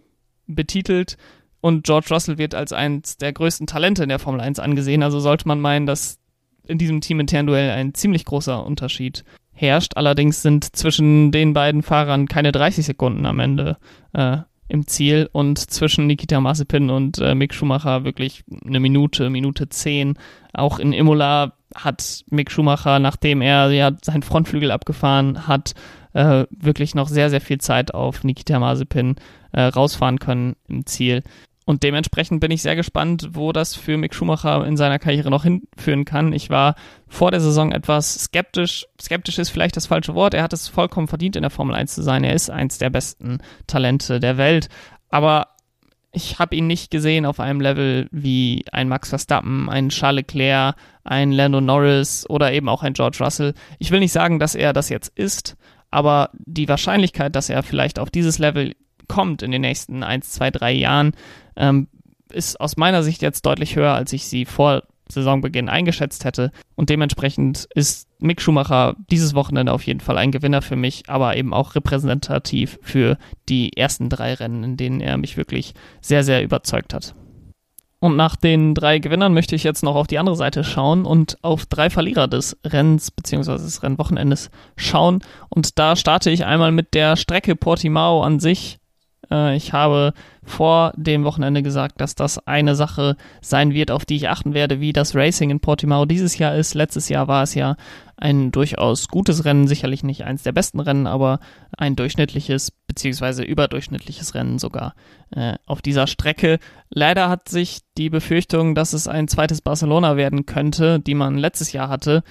betitelt. 0.46 1.16
Und 1.60 1.84
George 1.84 2.08
Russell 2.10 2.38
wird 2.38 2.54
als 2.54 2.72
eines 2.72 3.16
der 3.16 3.32
größten 3.32 3.66
Talente 3.66 4.02
in 4.02 4.10
der 4.10 4.18
Formel 4.18 4.40
1 4.40 4.58
angesehen. 4.58 5.02
Also 5.02 5.20
sollte 5.20 5.48
man 5.48 5.60
meinen, 5.60 5.86
dass 5.86 6.18
in 6.66 6.78
diesem 6.78 7.00
teaminternen 7.00 7.46
Duell 7.46 7.70
ein 7.70 7.94
ziemlich 7.94 8.24
großer 8.24 8.64
Unterschied 8.64 9.24
herrscht. 9.52 9.96
Allerdings 9.96 10.42
sind 10.42 10.76
zwischen 10.76 11.32
den 11.32 11.52
beiden 11.52 11.82
Fahrern 11.82 12.28
keine 12.28 12.52
30 12.52 12.84
Sekunden 12.84 13.24
am 13.26 13.40
Ende 13.40 13.78
äh, 14.12 14.38
im 14.68 14.86
Ziel 14.86 15.28
und 15.32 15.58
zwischen 15.58 16.06
Nikita 16.06 16.40
Mazepin 16.40 16.90
und 16.90 17.18
äh, 17.18 17.34
Mick 17.34 17.54
Schumacher 17.54 18.04
wirklich 18.04 18.44
eine 18.64 18.80
Minute, 18.80 19.30
Minute 19.30 19.68
zehn. 19.68 20.18
Auch 20.52 20.78
in 20.78 20.92
Imola 20.92 21.52
hat 21.74 22.24
Mick 22.30 22.50
Schumacher, 22.50 22.98
nachdem 22.98 23.42
er 23.42 23.70
ja 23.70 23.92
seinen 24.02 24.22
Frontflügel 24.22 24.70
abgefahren 24.70 25.46
hat, 25.46 25.74
äh, 26.12 26.46
wirklich 26.50 26.94
noch 26.94 27.08
sehr, 27.08 27.30
sehr 27.30 27.40
viel 27.40 27.58
Zeit 27.58 27.92
auf 27.92 28.24
Nikita 28.24 28.58
Mazepin 28.58 29.16
äh, 29.52 29.62
rausfahren 29.62 30.18
können 30.18 30.56
im 30.68 30.86
Ziel. 30.86 31.22
Und 31.66 31.82
dementsprechend 31.82 32.40
bin 32.40 32.50
ich 32.50 32.60
sehr 32.60 32.76
gespannt, 32.76 33.30
wo 33.32 33.52
das 33.52 33.74
für 33.74 33.96
Mick 33.96 34.14
Schumacher 34.14 34.66
in 34.66 34.76
seiner 34.76 34.98
Karriere 34.98 35.30
noch 35.30 35.44
hinführen 35.44 36.04
kann. 36.04 36.34
Ich 36.34 36.50
war 36.50 36.74
vor 37.08 37.30
der 37.30 37.40
Saison 37.40 37.72
etwas 37.72 38.24
skeptisch. 38.24 38.86
Skeptisch 39.00 39.38
ist 39.38 39.48
vielleicht 39.48 39.76
das 39.76 39.86
falsche 39.86 40.14
Wort. 40.14 40.34
Er 40.34 40.42
hat 40.42 40.52
es 40.52 40.68
vollkommen 40.68 41.08
verdient, 41.08 41.36
in 41.36 41.42
der 41.42 41.50
Formel 41.50 41.74
1 41.74 41.94
zu 41.94 42.02
sein. 42.02 42.22
Er 42.22 42.34
ist 42.34 42.50
eins 42.50 42.76
der 42.76 42.90
besten 42.90 43.38
Talente 43.66 44.20
der 44.20 44.36
Welt. 44.36 44.68
Aber 45.08 45.48
ich 46.12 46.38
habe 46.38 46.54
ihn 46.54 46.66
nicht 46.66 46.90
gesehen 46.90 47.26
auf 47.26 47.40
einem 47.40 47.60
Level 47.60 48.08
wie 48.12 48.64
ein 48.70 48.88
Max 48.88 49.08
Verstappen, 49.08 49.68
ein 49.68 49.88
Charles 49.88 50.26
Leclerc, 50.28 50.76
ein 51.02 51.32
Lando 51.32 51.60
Norris 51.60 52.28
oder 52.28 52.52
eben 52.52 52.68
auch 52.68 52.82
ein 52.82 52.92
George 52.92 53.18
Russell. 53.20 53.54
Ich 53.78 53.90
will 53.90 54.00
nicht 54.00 54.12
sagen, 54.12 54.38
dass 54.38 54.54
er 54.54 54.72
das 54.72 54.90
jetzt 54.90 55.16
ist, 55.16 55.56
aber 55.90 56.30
die 56.34 56.68
Wahrscheinlichkeit, 56.68 57.34
dass 57.34 57.48
er 57.48 57.62
vielleicht 57.62 57.98
auf 57.98 58.10
dieses 58.10 58.38
Level 58.38 58.76
kommt 59.08 59.42
in 59.42 59.50
den 59.50 59.62
nächsten 59.62 60.02
1, 60.02 60.30
2, 60.30 60.50
3 60.52 60.72
Jahren, 60.72 61.12
ähm, 61.56 61.88
ist 62.32 62.60
aus 62.60 62.76
meiner 62.76 63.02
Sicht 63.02 63.22
jetzt 63.22 63.46
deutlich 63.46 63.76
höher, 63.76 63.92
als 63.92 64.12
ich 64.12 64.26
sie 64.26 64.44
vor 64.44 64.82
Saisonbeginn 65.08 65.68
eingeschätzt 65.68 66.24
hätte. 66.24 66.50
Und 66.74 66.90
dementsprechend 66.90 67.68
ist 67.74 68.08
Mick 68.18 68.40
Schumacher 68.40 68.96
dieses 69.10 69.34
Wochenende 69.34 69.72
auf 69.72 69.86
jeden 69.86 70.00
Fall 70.00 70.18
ein 70.18 70.32
Gewinner 70.32 70.62
für 70.62 70.76
mich, 70.76 71.04
aber 71.08 71.36
eben 71.36 71.52
auch 71.52 71.74
repräsentativ 71.74 72.78
für 72.82 73.18
die 73.48 73.76
ersten 73.76 74.08
drei 74.08 74.34
Rennen, 74.34 74.64
in 74.64 74.76
denen 74.76 75.00
er 75.00 75.16
mich 75.18 75.36
wirklich 75.36 75.74
sehr, 76.00 76.24
sehr 76.24 76.42
überzeugt 76.42 76.94
hat. 76.94 77.14
Und 78.00 78.16
nach 78.16 78.36
den 78.36 78.74
drei 78.74 78.98
Gewinnern 78.98 79.32
möchte 79.32 79.56
ich 79.56 79.64
jetzt 79.64 79.82
noch 79.82 79.94
auf 79.94 80.06
die 80.06 80.18
andere 80.18 80.36
Seite 80.36 80.62
schauen 80.62 81.06
und 81.06 81.38
auf 81.40 81.64
drei 81.64 81.88
Verlierer 81.88 82.28
des 82.28 82.54
Rennens 82.62 83.10
bzw. 83.10 83.52
des 83.52 83.82
Rennwochenendes 83.82 84.50
schauen. 84.76 85.20
Und 85.48 85.78
da 85.78 85.96
starte 85.96 86.30
ich 86.30 86.44
einmal 86.44 86.70
mit 86.70 86.92
der 86.92 87.16
Strecke 87.16 87.56
Portimao 87.56 88.22
an 88.22 88.40
sich. 88.40 88.78
Äh, 89.30 89.56
ich 89.56 89.72
habe 89.72 90.12
vor 90.42 90.92
dem 90.96 91.24
Wochenende 91.24 91.62
gesagt, 91.62 92.00
dass 92.00 92.14
das 92.14 92.46
eine 92.46 92.74
Sache 92.74 93.16
sein 93.40 93.72
wird, 93.72 93.90
auf 93.90 94.04
die 94.04 94.16
ich 94.16 94.28
achten 94.28 94.54
werde, 94.54 94.80
wie 94.80 94.92
das 94.92 95.14
Racing 95.14 95.50
in 95.50 95.60
Portimao 95.60 96.04
dieses 96.04 96.38
Jahr 96.38 96.54
ist. 96.54 96.74
Letztes 96.74 97.08
Jahr 97.08 97.28
war 97.28 97.42
es 97.42 97.54
ja 97.54 97.76
ein 98.16 98.52
durchaus 98.52 99.08
gutes 99.08 99.44
Rennen, 99.44 99.66
sicherlich 99.66 100.04
nicht 100.04 100.24
eins 100.24 100.42
der 100.42 100.52
besten 100.52 100.80
Rennen, 100.80 101.06
aber 101.06 101.40
ein 101.76 101.96
durchschnittliches 101.96 102.70
beziehungsweise 102.86 103.42
überdurchschnittliches 103.42 104.34
Rennen 104.34 104.58
sogar 104.58 104.94
äh, 105.34 105.54
auf 105.66 105.82
dieser 105.82 106.06
Strecke. 106.06 106.58
Leider 106.90 107.28
hat 107.28 107.48
sich 107.48 107.80
die 107.98 108.10
Befürchtung, 108.10 108.74
dass 108.74 108.92
es 108.92 109.08
ein 109.08 109.28
zweites 109.28 109.60
Barcelona 109.60 110.16
werden 110.16 110.46
könnte, 110.46 111.00
die 111.00 111.14
man 111.14 111.36
letztes 111.36 111.72
Jahr 111.72 111.88
hatte, 111.88 112.22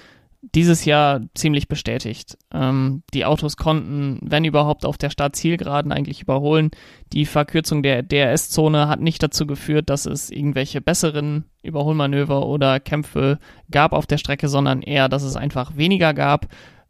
dieses 0.43 0.83
Jahr 0.83 1.21
ziemlich 1.35 1.67
bestätigt. 1.69 2.37
Ähm, 2.53 3.03
die 3.13 3.25
Autos 3.25 3.55
konnten, 3.55 4.19
wenn 4.21 4.43
überhaupt, 4.43 4.85
auf 4.85 4.97
der 4.97 5.09
Start-Zielgeraden 5.09 5.91
eigentlich 5.91 6.21
überholen. 6.21 6.71
Die 7.13 7.25
Verkürzung 7.25 7.81
der 7.81 8.03
DRS-Zone 8.03 8.89
hat 8.89 8.99
nicht 8.99 9.23
dazu 9.23 9.47
geführt, 9.47 9.89
dass 9.89 10.05
es 10.05 10.29
irgendwelche 10.29 10.81
besseren 10.81 11.45
Überholmanöver 11.63 12.45
oder 12.45 12.81
Kämpfe 12.81 13.39
gab 13.71 13.93
auf 13.93 14.05
der 14.05 14.17
Strecke, 14.17 14.49
sondern 14.49 14.81
eher, 14.81 15.07
dass 15.07 15.23
es 15.23 15.37
einfach 15.37 15.77
weniger 15.77 16.13
gab. 16.13 16.47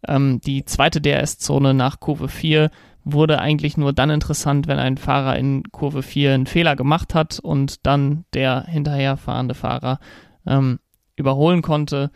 Ähm, 0.07 0.41
die 0.41 0.65
zweite 0.65 0.99
DRS-Zone 0.99 1.75
nach 1.75 1.99
Kurve 1.99 2.29
4 2.29 2.71
wurde 3.05 3.39
eigentlich 3.39 3.77
nur 3.77 3.93
dann 3.93 4.09
interessant, 4.09 4.67
wenn 4.67 4.79
ein 4.79 4.97
Fahrer 4.97 5.37
in 5.37 5.63
Kurve 5.71 6.01
4 6.01 6.33
einen 6.33 6.47
Fehler 6.47 6.75
gemacht 6.75 7.13
hat 7.13 7.39
und 7.39 7.85
dann 7.85 8.25
der 8.33 8.63
hinterherfahrende 8.63 9.53
Fahrer 9.53 9.99
ähm, 10.47 10.79
überholen 11.15 11.61
konnte 11.61 12.09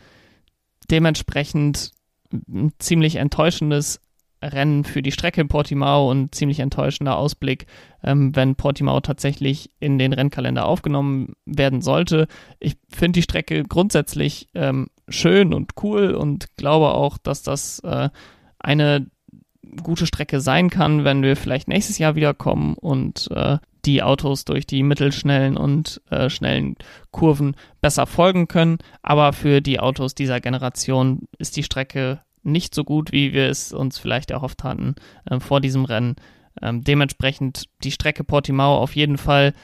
dementsprechend 0.90 1.92
ein 2.32 2.72
ziemlich 2.78 3.16
enttäuschendes 3.16 4.00
Rennen 4.42 4.84
für 4.84 5.02
die 5.02 5.10
Strecke 5.10 5.40
in 5.40 5.48
Portimao 5.48 6.08
und 6.08 6.34
ziemlich 6.34 6.60
enttäuschender 6.60 7.16
Ausblick, 7.16 7.66
ähm, 8.04 8.36
wenn 8.36 8.54
Portimao 8.54 9.00
tatsächlich 9.00 9.70
in 9.80 9.98
den 9.98 10.12
Rennkalender 10.12 10.66
aufgenommen 10.66 11.32
werden 11.44 11.82
sollte. 11.82 12.28
Ich 12.60 12.76
finde 12.88 13.18
die 13.18 13.22
Strecke 13.22 13.64
grundsätzlich 13.64 14.48
ähm, 14.54 14.88
schön 15.08 15.52
und 15.52 15.72
cool 15.82 16.14
und 16.14 16.56
glaube 16.56 16.94
auch, 16.94 17.18
dass 17.18 17.42
das 17.42 17.80
äh, 17.80 18.10
eine 18.60 19.06
gute 19.82 20.06
Strecke 20.06 20.40
sein 20.40 20.70
kann, 20.70 21.04
wenn 21.04 21.22
wir 21.22 21.36
vielleicht 21.36 21.68
nächstes 21.68 21.98
Jahr 21.98 22.14
wiederkommen 22.14 22.74
und 22.74 23.28
äh, 23.32 23.58
die 23.88 24.02
Autos 24.02 24.44
durch 24.44 24.66
die 24.66 24.82
mittelschnellen 24.82 25.56
und 25.56 26.02
äh, 26.10 26.28
schnellen 26.28 26.76
Kurven 27.10 27.56
besser 27.80 28.06
folgen 28.06 28.46
können. 28.46 28.78
Aber 29.02 29.32
für 29.32 29.62
die 29.62 29.80
Autos 29.80 30.14
dieser 30.14 30.40
Generation 30.40 31.22
ist 31.38 31.56
die 31.56 31.62
Strecke 31.62 32.20
nicht 32.42 32.74
so 32.74 32.84
gut, 32.84 33.12
wie 33.12 33.32
wir 33.32 33.48
es 33.48 33.72
uns 33.72 33.98
vielleicht 33.98 34.30
erhofft 34.30 34.62
hatten 34.62 34.94
äh, 35.24 35.40
vor 35.40 35.62
diesem 35.62 35.86
Rennen. 35.86 36.16
Ähm, 36.60 36.84
dementsprechend 36.84 37.64
die 37.82 37.90
Strecke 37.90 38.24
Portimao 38.24 38.76
auf 38.76 38.94
jeden 38.94 39.16
Fall 39.16 39.54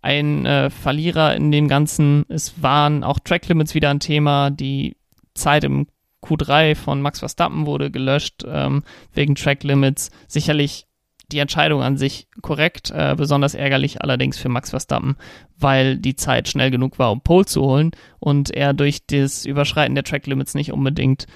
ein 0.00 0.46
äh, 0.46 0.70
Verlierer 0.70 1.34
in 1.34 1.50
dem 1.50 1.66
Ganzen. 1.66 2.24
Es 2.28 2.62
waren 2.62 3.02
auch 3.02 3.18
Track 3.18 3.48
Limits 3.48 3.74
wieder 3.74 3.90
ein 3.90 4.00
Thema. 4.00 4.50
Die 4.50 4.96
Zeit 5.34 5.64
im 5.64 5.88
Q3 6.22 6.76
von 6.76 7.02
Max 7.02 7.18
Verstappen 7.18 7.66
wurde 7.66 7.90
gelöscht 7.90 8.44
ähm, 8.46 8.84
wegen 9.12 9.34
Track 9.34 9.64
Limits. 9.64 10.10
Sicherlich 10.28 10.86
die 11.32 11.38
Entscheidung 11.38 11.82
an 11.82 11.96
sich 11.96 12.28
korrekt, 12.40 12.90
äh, 12.90 13.14
besonders 13.16 13.54
ärgerlich 13.54 14.02
allerdings 14.02 14.38
für 14.38 14.48
Max 14.48 14.70
Verstappen, 14.70 15.16
weil 15.58 15.96
die 15.96 16.16
Zeit 16.16 16.48
schnell 16.48 16.70
genug 16.70 16.98
war, 16.98 17.10
um 17.10 17.20
Pole 17.20 17.46
zu 17.46 17.62
holen 17.62 17.92
und 18.18 18.50
er 18.50 18.74
durch 18.74 19.06
das 19.06 19.44
Überschreiten 19.44 19.94
der 19.94 20.04
Track 20.04 20.26
Limits 20.26 20.54
nicht 20.54 20.72
unbedingt 20.72 21.26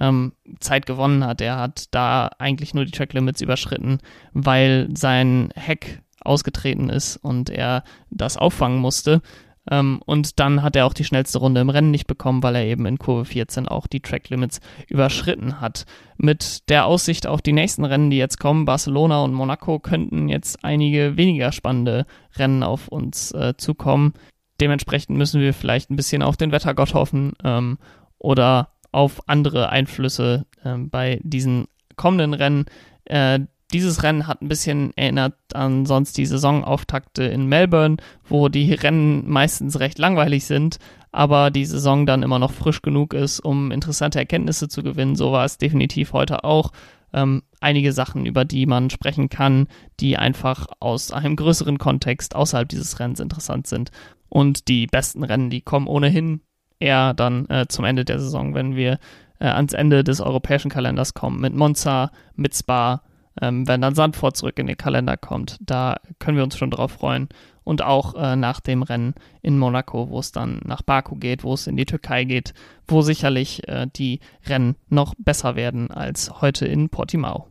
ähm, 0.00 0.32
Zeit 0.60 0.86
gewonnen 0.86 1.24
hat. 1.24 1.40
Er 1.40 1.58
hat 1.58 1.94
da 1.94 2.30
eigentlich 2.38 2.74
nur 2.74 2.84
die 2.84 2.90
Track 2.90 3.12
Limits 3.12 3.40
überschritten, 3.40 3.98
weil 4.32 4.88
sein 4.94 5.50
Heck 5.54 6.02
ausgetreten 6.20 6.90
ist 6.90 7.16
und 7.16 7.50
er 7.50 7.84
das 8.10 8.36
auffangen 8.36 8.78
musste. 8.78 9.22
Ähm, 9.70 10.00
und 10.04 10.40
dann 10.40 10.62
hat 10.62 10.76
er 10.76 10.86
auch 10.86 10.92
die 10.92 11.04
schnellste 11.04 11.38
Runde 11.38 11.60
im 11.60 11.70
Rennen 11.70 11.90
nicht 11.90 12.06
bekommen, 12.06 12.42
weil 12.42 12.56
er 12.56 12.64
eben 12.64 12.86
in 12.86 12.98
Kurve 12.98 13.24
14 13.24 13.66
auch 13.68 13.86
die 13.86 14.00
Track 14.00 14.28
Limits 14.28 14.60
überschritten 14.88 15.60
hat. 15.60 15.84
Mit 16.16 16.68
der 16.68 16.86
Aussicht 16.86 17.26
auf 17.26 17.40
die 17.40 17.52
nächsten 17.52 17.84
Rennen, 17.84 18.10
die 18.10 18.18
jetzt 18.18 18.38
kommen, 18.38 18.66
Barcelona 18.66 19.22
und 19.22 19.32
Monaco, 19.32 19.78
könnten 19.78 20.28
jetzt 20.28 20.64
einige 20.64 21.16
weniger 21.16 21.52
spannende 21.52 22.06
Rennen 22.36 22.62
auf 22.62 22.88
uns 22.88 23.32
äh, 23.32 23.54
zukommen. 23.56 24.12
Dementsprechend 24.60 25.16
müssen 25.16 25.40
wir 25.40 25.54
vielleicht 25.54 25.90
ein 25.90 25.96
bisschen 25.96 26.22
auf 26.22 26.36
den 26.36 26.52
Wettergott 26.52 26.94
hoffen 26.94 27.32
ähm, 27.42 27.78
oder 28.18 28.70
auf 28.92 29.28
andere 29.28 29.70
Einflüsse 29.70 30.46
äh, 30.62 30.76
bei 30.76 31.20
diesen 31.22 31.66
kommenden 31.96 32.34
Rennen. 32.34 32.66
Äh, 33.06 33.40
dieses 33.72 34.02
Rennen 34.02 34.26
hat 34.26 34.42
ein 34.42 34.48
bisschen 34.48 34.92
erinnert 34.96 35.34
an 35.52 35.86
sonst 35.86 36.16
die 36.16 36.26
Saisonauftakte 36.26 37.24
in 37.24 37.46
Melbourne, 37.46 37.96
wo 38.24 38.48
die 38.48 38.72
Rennen 38.72 39.28
meistens 39.28 39.80
recht 39.80 39.98
langweilig 39.98 40.44
sind, 40.44 40.78
aber 41.12 41.50
die 41.50 41.64
Saison 41.64 42.06
dann 42.06 42.22
immer 42.22 42.38
noch 42.38 42.52
frisch 42.52 42.82
genug 42.82 43.14
ist, 43.14 43.40
um 43.40 43.70
interessante 43.70 44.18
Erkenntnisse 44.18 44.68
zu 44.68 44.82
gewinnen. 44.82 45.16
So 45.16 45.32
war 45.32 45.44
es 45.44 45.58
definitiv 45.58 46.12
heute 46.12 46.44
auch. 46.44 46.72
Ähm, 47.12 47.42
einige 47.60 47.92
Sachen, 47.92 48.26
über 48.26 48.44
die 48.44 48.66
man 48.66 48.90
sprechen 48.90 49.28
kann, 49.28 49.68
die 50.00 50.16
einfach 50.16 50.66
aus 50.80 51.12
einem 51.12 51.36
größeren 51.36 51.78
Kontext 51.78 52.34
außerhalb 52.34 52.68
dieses 52.68 52.98
Rennens 52.98 53.20
interessant 53.20 53.68
sind. 53.68 53.92
Und 54.28 54.66
die 54.66 54.88
besten 54.88 55.22
Rennen, 55.22 55.50
die 55.50 55.60
kommen 55.60 55.86
ohnehin 55.86 56.40
eher 56.80 57.14
dann 57.14 57.48
äh, 57.48 57.66
zum 57.68 57.84
Ende 57.84 58.04
der 58.04 58.18
Saison, 58.18 58.54
wenn 58.54 58.74
wir 58.74 58.98
äh, 59.38 59.46
ans 59.46 59.72
Ende 59.72 60.02
des 60.02 60.20
europäischen 60.20 60.70
Kalenders 60.70 61.14
kommen, 61.14 61.40
mit 61.40 61.54
Monza, 61.54 62.10
mit 62.34 62.54
Spa, 62.56 63.02
ähm, 63.40 63.66
wenn 63.66 63.80
dann 63.80 63.94
Sandford 63.94 64.36
zurück 64.36 64.58
in 64.58 64.66
den 64.66 64.76
Kalender 64.76 65.16
kommt. 65.16 65.56
Da 65.60 65.96
können 66.18 66.36
wir 66.36 66.44
uns 66.44 66.56
schon 66.56 66.70
drauf 66.70 66.92
freuen. 66.92 67.28
Und 67.64 67.80
auch 67.82 68.14
äh, 68.14 68.36
nach 68.36 68.60
dem 68.60 68.82
Rennen 68.82 69.14
in 69.40 69.58
Monaco, 69.58 70.10
wo 70.10 70.18
es 70.18 70.32
dann 70.32 70.60
nach 70.64 70.82
Baku 70.82 71.16
geht, 71.16 71.44
wo 71.44 71.54
es 71.54 71.66
in 71.66 71.76
die 71.76 71.86
Türkei 71.86 72.24
geht, 72.24 72.52
wo 72.86 73.00
sicherlich 73.00 73.66
äh, 73.68 73.86
die 73.86 74.20
Rennen 74.46 74.76
noch 74.88 75.14
besser 75.16 75.56
werden 75.56 75.90
als 75.90 76.42
heute 76.42 76.66
in 76.66 76.90
Portimao. 76.90 77.48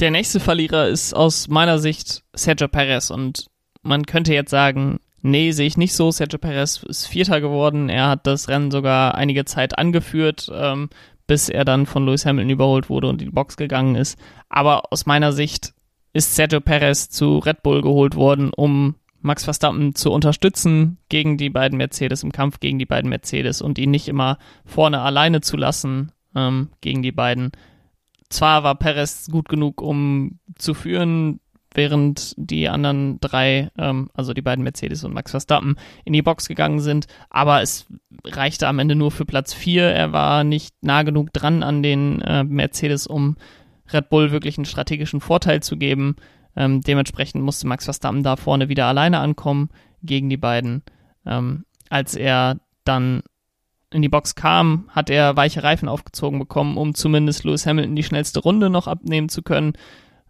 Der 0.00 0.10
nächste 0.10 0.40
Verlierer 0.40 0.88
ist 0.88 1.14
aus 1.14 1.48
meiner 1.48 1.78
Sicht 1.78 2.24
Sergio 2.32 2.68
Perez 2.68 3.10
und 3.10 3.46
man 3.82 4.04
könnte 4.06 4.34
jetzt 4.34 4.50
sagen, 4.50 4.98
nee, 5.22 5.52
sehe 5.52 5.66
ich 5.66 5.76
nicht 5.76 5.94
so. 5.94 6.10
Sergio 6.10 6.38
Perez 6.38 6.82
ist 6.82 7.06
Vierter 7.06 7.40
geworden. 7.40 7.88
Er 7.88 8.08
hat 8.08 8.26
das 8.26 8.48
Rennen 8.48 8.70
sogar 8.70 9.14
einige 9.14 9.44
Zeit 9.44 9.78
angeführt, 9.78 10.50
ähm, 10.52 10.88
bis 11.30 11.48
er 11.48 11.64
dann 11.64 11.86
von 11.86 12.04
Lewis 12.04 12.26
Hamilton 12.26 12.50
überholt 12.50 12.90
wurde 12.90 13.06
und 13.06 13.22
in 13.22 13.28
die 13.28 13.32
Box 13.32 13.56
gegangen 13.56 13.94
ist. 13.94 14.18
Aber 14.48 14.92
aus 14.92 15.06
meiner 15.06 15.30
Sicht 15.30 15.74
ist 16.12 16.34
Sergio 16.34 16.60
Perez 16.60 17.08
zu 17.08 17.38
Red 17.38 17.62
Bull 17.62 17.82
geholt 17.82 18.16
worden, 18.16 18.50
um 18.52 18.96
Max 19.20 19.44
Verstappen 19.44 19.94
zu 19.94 20.10
unterstützen 20.10 20.98
gegen 21.08 21.36
die 21.36 21.48
beiden 21.48 21.78
Mercedes 21.78 22.24
im 22.24 22.32
Kampf 22.32 22.58
gegen 22.58 22.80
die 22.80 22.84
beiden 22.84 23.08
Mercedes 23.08 23.62
und 23.62 23.78
ihn 23.78 23.92
nicht 23.92 24.08
immer 24.08 24.38
vorne 24.64 25.02
alleine 25.02 25.40
zu 25.40 25.56
lassen 25.56 26.10
ähm, 26.34 26.70
gegen 26.80 27.00
die 27.00 27.12
beiden. 27.12 27.52
Zwar 28.28 28.64
war 28.64 28.74
Perez 28.74 29.28
gut 29.30 29.48
genug, 29.48 29.82
um 29.82 30.40
zu 30.58 30.74
führen, 30.74 31.38
während 31.74 32.34
die 32.36 32.68
anderen 32.68 33.20
drei, 33.20 33.70
ähm, 33.78 34.10
also 34.14 34.32
die 34.32 34.42
beiden 34.42 34.64
Mercedes 34.64 35.04
und 35.04 35.14
Max 35.14 35.30
Verstappen, 35.30 35.76
in 36.04 36.12
die 36.12 36.22
Box 36.22 36.48
gegangen 36.48 36.80
sind. 36.80 37.06
Aber 37.28 37.62
es 37.62 37.86
reichte 38.24 38.68
am 38.68 38.78
Ende 38.78 38.94
nur 38.94 39.10
für 39.10 39.24
Platz 39.24 39.52
vier. 39.52 39.84
Er 39.84 40.12
war 40.12 40.44
nicht 40.44 40.74
nah 40.82 41.02
genug 41.02 41.32
dran 41.32 41.62
an 41.62 41.82
den 41.82 42.20
äh, 42.22 42.44
Mercedes, 42.44 43.06
um 43.06 43.36
Red 43.92 44.08
Bull 44.10 44.30
wirklich 44.30 44.58
einen 44.58 44.64
strategischen 44.64 45.20
Vorteil 45.20 45.62
zu 45.62 45.76
geben. 45.76 46.16
Ähm, 46.56 46.80
dementsprechend 46.80 47.42
musste 47.42 47.66
Max 47.66 47.84
Verstappen 47.84 48.22
da 48.22 48.36
vorne 48.36 48.68
wieder 48.68 48.86
alleine 48.86 49.18
ankommen 49.18 49.70
gegen 50.02 50.28
die 50.28 50.36
beiden. 50.36 50.82
Ähm, 51.26 51.64
als 51.88 52.14
er 52.14 52.58
dann 52.84 53.22
in 53.92 54.02
die 54.02 54.08
Box 54.08 54.34
kam, 54.34 54.88
hat 54.90 55.10
er 55.10 55.36
weiche 55.36 55.62
Reifen 55.62 55.88
aufgezogen 55.88 56.38
bekommen, 56.38 56.76
um 56.76 56.94
zumindest 56.94 57.44
Lewis 57.44 57.66
Hamilton 57.66 57.96
die 57.96 58.02
schnellste 58.02 58.40
Runde 58.40 58.70
noch 58.70 58.86
abnehmen 58.86 59.28
zu 59.28 59.42
können. 59.42 59.72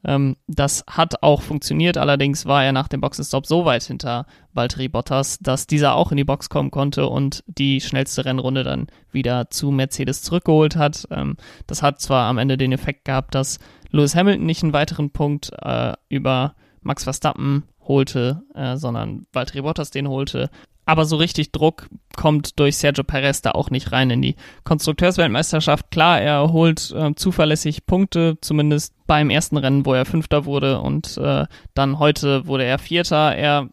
Ähm, 0.04 0.36
das 0.46 0.84
hat 0.88 1.22
auch 1.22 1.42
funktioniert, 1.42 1.98
allerdings 1.98 2.46
war 2.46 2.64
er 2.64 2.72
nach 2.72 2.88
dem 2.88 3.00
Boxenstopp 3.00 3.46
so 3.46 3.64
weit 3.64 3.82
hinter 3.82 4.26
Valtteri 4.52 4.88
Bottas, 4.88 5.38
dass 5.40 5.66
dieser 5.66 5.94
auch 5.94 6.10
in 6.10 6.16
die 6.16 6.24
Box 6.24 6.48
kommen 6.48 6.70
konnte 6.70 7.06
und 7.06 7.44
die 7.46 7.80
schnellste 7.80 8.24
Rennrunde 8.24 8.64
dann 8.64 8.86
wieder 9.12 9.50
zu 9.50 9.70
Mercedes 9.70 10.22
zurückgeholt 10.22 10.76
hat. 10.76 11.06
Ähm, 11.10 11.36
das 11.66 11.82
hat 11.82 12.00
zwar 12.00 12.28
am 12.28 12.38
Ende 12.38 12.56
den 12.56 12.72
Effekt 12.72 13.04
gehabt, 13.04 13.34
dass 13.34 13.58
Lewis 13.90 14.14
Hamilton 14.14 14.46
nicht 14.46 14.62
einen 14.62 14.72
weiteren 14.72 15.10
Punkt 15.10 15.50
äh, 15.60 15.92
über 16.08 16.54
Max 16.82 17.04
Verstappen 17.04 17.64
holte, 17.90 18.42
äh, 18.54 18.76
sondern 18.76 19.26
Valtteri 19.32 19.62
Bottas 19.62 19.90
den 19.90 20.08
holte, 20.08 20.48
aber 20.86 21.04
so 21.04 21.16
richtig 21.16 21.52
Druck 21.52 21.88
kommt 22.16 22.58
durch 22.58 22.76
Sergio 22.76 23.04
Perez 23.04 23.42
da 23.42 23.52
auch 23.52 23.70
nicht 23.70 23.92
rein 23.92 24.10
in 24.10 24.22
die 24.22 24.34
Konstrukteursweltmeisterschaft. 24.64 25.90
Klar, 25.90 26.20
er 26.20 26.52
holt 26.52 26.90
äh, 26.90 27.14
zuverlässig 27.14 27.86
Punkte, 27.86 28.38
zumindest 28.40 28.94
beim 29.06 29.30
ersten 29.30 29.56
Rennen, 29.56 29.86
wo 29.86 29.94
er 29.94 30.04
Fünfter 30.04 30.46
wurde 30.46 30.80
und 30.80 31.16
äh, 31.18 31.46
dann 31.74 31.98
heute 31.98 32.46
wurde 32.46 32.64
er 32.64 32.78
Vierter. 32.78 33.36
Er 33.36 33.68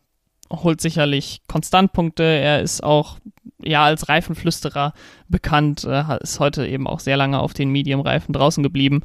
holt 0.51 0.81
sicherlich 0.81 1.41
konstant 1.47 1.93
Punkte. 1.93 2.23
Er 2.23 2.61
ist 2.61 2.83
auch 2.83 3.17
ja 3.63 3.83
als 3.83 4.09
Reifenflüsterer 4.09 4.93
bekannt, 5.27 5.85
äh, 5.85 6.03
ist 6.21 6.39
heute 6.39 6.67
eben 6.67 6.87
auch 6.87 6.99
sehr 6.99 7.17
lange 7.17 7.39
auf 7.39 7.53
den 7.53 7.69
Medium-Reifen 7.69 8.33
draußen 8.33 8.63
geblieben. 8.63 9.01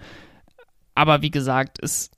Aber 0.95 1.23
wie 1.23 1.31
gesagt, 1.31 1.79
es 1.83 2.11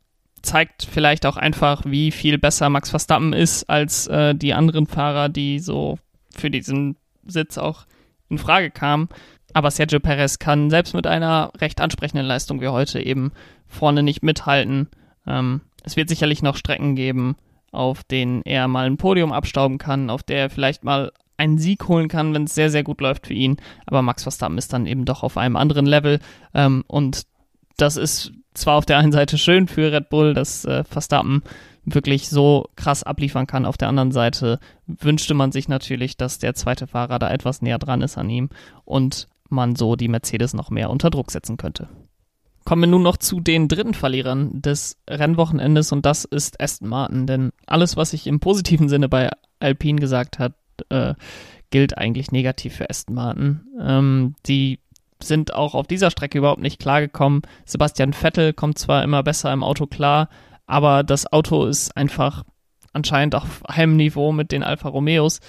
zeigt 0.44 0.86
vielleicht 0.90 1.26
auch 1.26 1.36
einfach, 1.36 1.82
wie 1.86 2.10
viel 2.10 2.38
besser 2.38 2.70
Max 2.70 2.90
Verstappen 2.90 3.32
ist 3.32 3.64
als 3.64 4.06
äh, 4.06 4.34
die 4.34 4.54
anderen 4.54 4.86
Fahrer, 4.86 5.28
die 5.28 5.58
so 5.58 5.98
für 6.30 6.50
diesen 6.50 6.96
Sitz 7.26 7.58
auch 7.58 7.86
in 8.28 8.38
Frage 8.38 8.70
kamen. 8.70 9.08
Aber 9.52 9.70
Sergio 9.70 10.00
Perez 10.00 10.38
kann 10.38 10.70
selbst 10.70 10.94
mit 10.94 11.06
einer 11.06 11.52
recht 11.60 11.80
ansprechenden 11.80 12.26
Leistung 12.26 12.60
wie 12.60 12.68
heute 12.68 13.00
eben 13.00 13.32
vorne 13.66 14.02
nicht 14.02 14.22
mithalten. 14.22 14.88
Ähm, 15.26 15.62
es 15.84 15.96
wird 15.96 16.08
sicherlich 16.08 16.42
noch 16.42 16.56
Strecken 16.56 16.96
geben, 16.96 17.36
auf 17.70 18.04
denen 18.04 18.42
er 18.44 18.68
mal 18.68 18.86
ein 18.86 18.96
Podium 18.96 19.32
abstauben 19.32 19.78
kann, 19.78 20.10
auf 20.10 20.22
der 20.22 20.38
er 20.38 20.50
vielleicht 20.50 20.84
mal 20.84 21.12
einen 21.36 21.58
Sieg 21.58 21.88
holen 21.88 22.08
kann, 22.08 22.34
wenn 22.34 22.44
es 22.44 22.54
sehr, 22.54 22.70
sehr 22.70 22.84
gut 22.84 23.00
läuft 23.00 23.26
für 23.26 23.34
ihn. 23.34 23.56
Aber 23.86 24.02
Max 24.02 24.22
Verstappen 24.22 24.58
ist 24.58 24.72
dann 24.72 24.86
eben 24.86 25.04
doch 25.04 25.22
auf 25.22 25.36
einem 25.36 25.56
anderen 25.56 25.86
Level. 25.86 26.20
Ähm, 26.52 26.84
und 26.86 27.26
das 27.76 27.96
ist 27.96 28.32
zwar 28.54 28.76
auf 28.76 28.86
der 28.86 28.98
einen 28.98 29.12
Seite 29.12 29.38
schön 29.38 29.68
für 29.68 29.92
Red 29.92 30.08
Bull, 30.08 30.34
dass 30.34 30.64
äh, 30.64 30.84
Verstappen 30.84 31.42
wirklich 31.84 32.28
so 32.28 32.68
krass 32.76 33.02
abliefern 33.02 33.46
kann. 33.46 33.66
Auf 33.66 33.76
der 33.76 33.88
anderen 33.88 34.12
Seite 34.12 34.58
wünschte 34.86 35.34
man 35.34 35.52
sich 35.52 35.68
natürlich, 35.68 36.16
dass 36.16 36.38
der 36.38 36.54
zweite 36.54 36.86
Fahrer 36.86 37.18
da 37.18 37.30
etwas 37.30 37.62
näher 37.62 37.78
dran 37.78 38.02
ist 38.02 38.16
an 38.16 38.30
ihm 38.30 38.48
und 38.84 39.28
man 39.50 39.76
so 39.76 39.96
die 39.96 40.08
Mercedes 40.08 40.54
noch 40.54 40.70
mehr 40.70 40.90
unter 40.90 41.10
Druck 41.10 41.30
setzen 41.30 41.56
könnte. 41.56 41.88
Kommen 42.64 42.82
wir 42.82 42.88
nun 42.88 43.02
noch 43.02 43.18
zu 43.18 43.40
den 43.40 43.68
dritten 43.68 43.92
Verlierern 43.92 44.62
des 44.62 44.96
Rennwochenendes 45.08 45.92
und 45.92 46.06
das 46.06 46.24
ist 46.24 46.60
Aston 46.62 46.88
Martin, 46.88 47.26
denn 47.26 47.50
alles, 47.66 47.96
was 47.98 48.14
ich 48.14 48.26
im 48.26 48.40
positiven 48.40 48.88
Sinne 48.88 49.10
bei 49.10 49.28
Alpine 49.60 50.00
gesagt 50.00 50.38
hat, 50.38 50.54
äh, 50.88 51.14
gilt 51.70 51.98
eigentlich 51.98 52.32
negativ 52.32 52.76
für 52.76 52.88
Aston 52.88 53.16
Martin. 53.16 53.60
Ähm, 53.80 54.34
die 54.46 54.78
sind 55.24 55.54
auch 55.54 55.74
auf 55.74 55.86
dieser 55.86 56.10
Strecke 56.10 56.38
überhaupt 56.38 56.60
nicht 56.60 56.78
klargekommen. 56.78 57.42
Sebastian 57.64 58.12
Vettel 58.12 58.52
kommt 58.52 58.78
zwar 58.78 59.02
immer 59.02 59.22
besser 59.22 59.52
im 59.52 59.62
Auto 59.62 59.86
klar, 59.86 60.28
aber 60.66 61.02
das 61.02 61.30
Auto 61.32 61.66
ist 61.66 61.96
einfach 61.96 62.44
anscheinend 62.92 63.34
auf 63.34 63.64
einem 63.66 63.96
Niveau 63.96 64.32
mit 64.32 64.52
den 64.52 64.62
Alfa 64.62 64.88
Romeos. 64.88 65.40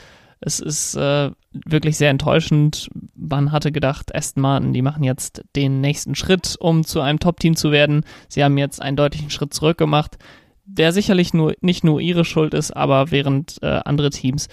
Es 0.41 0.59
ist 0.59 0.95
äh, 0.95 1.31
wirklich 1.51 1.97
sehr 1.97 2.09
enttäuschend. 2.09 2.89
Man 3.15 3.51
hatte 3.51 3.71
gedacht, 3.71 4.13
Aston 4.13 4.41
Martin, 4.41 4.73
die 4.73 4.81
machen 4.81 5.03
jetzt 5.03 5.43
den 5.55 5.81
nächsten 5.81 6.15
Schritt, 6.15 6.55
um 6.59 6.83
zu 6.83 7.01
einem 7.01 7.19
Top-Team 7.19 7.55
zu 7.55 7.71
werden. 7.71 8.03
Sie 8.27 8.43
haben 8.43 8.57
jetzt 8.57 8.81
einen 8.81 8.97
deutlichen 8.97 9.29
Schritt 9.29 9.53
zurück 9.53 9.77
gemacht, 9.77 10.17
der 10.65 10.91
sicherlich 10.91 11.33
nur, 11.33 11.55
nicht 11.61 11.83
nur 11.83 12.01
ihre 12.01 12.25
Schuld 12.25 12.53
ist, 12.53 12.75
aber 12.75 13.11
während 13.11 13.61
äh, 13.61 13.79
andere 13.85 14.09
Teams 14.09 14.47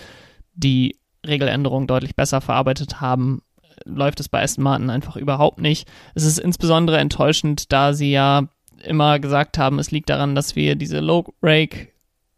die 0.54 0.96
Regeländerungen 1.26 1.86
deutlich 1.86 2.14
besser 2.14 2.40
verarbeitet 2.40 3.00
haben, 3.00 3.42
läuft 3.84 4.20
es 4.20 4.28
bei 4.28 4.42
Aston 4.42 4.64
Martin 4.64 4.90
einfach 4.90 5.16
überhaupt 5.16 5.60
nicht. 5.60 5.88
Es 6.14 6.24
ist 6.24 6.38
insbesondere 6.38 6.98
enttäuschend, 6.98 7.72
da 7.72 7.92
sie 7.92 8.10
ja 8.10 8.48
immer 8.84 9.18
gesagt 9.18 9.58
haben, 9.58 9.78
es 9.78 9.90
liegt 9.90 10.10
daran, 10.10 10.34
dass 10.34 10.56
wir 10.56 10.76
diese 10.76 11.00
Low-Rake 11.00 11.88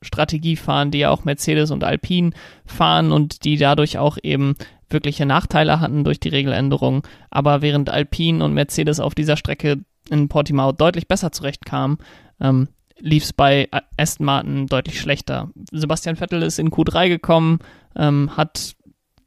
Strategie 0.02 0.56
fahren, 0.56 0.90
die 0.90 0.98
ja 0.98 1.10
auch 1.10 1.24
Mercedes 1.24 1.70
und 1.70 1.82
Alpine 1.82 2.30
fahren 2.66 3.10
und 3.10 3.44
die 3.44 3.56
dadurch 3.56 3.98
auch 3.98 4.18
eben 4.22 4.54
wirkliche 4.90 5.26
Nachteile 5.26 5.80
hatten 5.80 6.04
durch 6.04 6.20
die 6.20 6.28
Regeländerung. 6.28 7.06
Aber 7.30 7.62
während 7.62 7.90
Alpine 7.90 8.44
und 8.44 8.52
Mercedes 8.54 9.00
auf 9.00 9.14
dieser 9.14 9.36
Strecke 9.36 9.78
in 10.10 10.28
Portimao 10.28 10.72
deutlich 10.72 11.08
besser 11.08 11.32
zurechtkamen, 11.32 11.98
ähm, 12.40 12.68
lief 12.98 13.24
es 13.24 13.32
bei 13.32 13.68
Aston 13.96 14.26
Martin 14.26 14.66
deutlich 14.66 15.00
schlechter. 15.00 15.50
Sebastian 15.72 16.16
Vettel 16.16 16.42
ist 16.42 16.58
in 16.58 16.70
Q3 16.70 17.08
gekommen, 17.08 17.58
ähm, 17.96 18.36
hat 18.36 18.76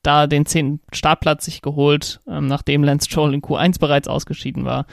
da 0.02 0.28
den 0.28 0.46
zehnten 0.46 0.82
Startplatz 0.92 1.46
sich 1.46 1.62
geholt, 1.62 2.22
ähm, 2.28 2.48
nachdem 2.48 2.84
Lance 2.84 3.10
Stroll 3.10 3.34
in 3.34 3.42
Q1 3.42 3.80
bereits 3.80 4.08
ausgeschieden 4.08 4.66
war. 4.66 4.86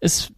Es 0.00 0.32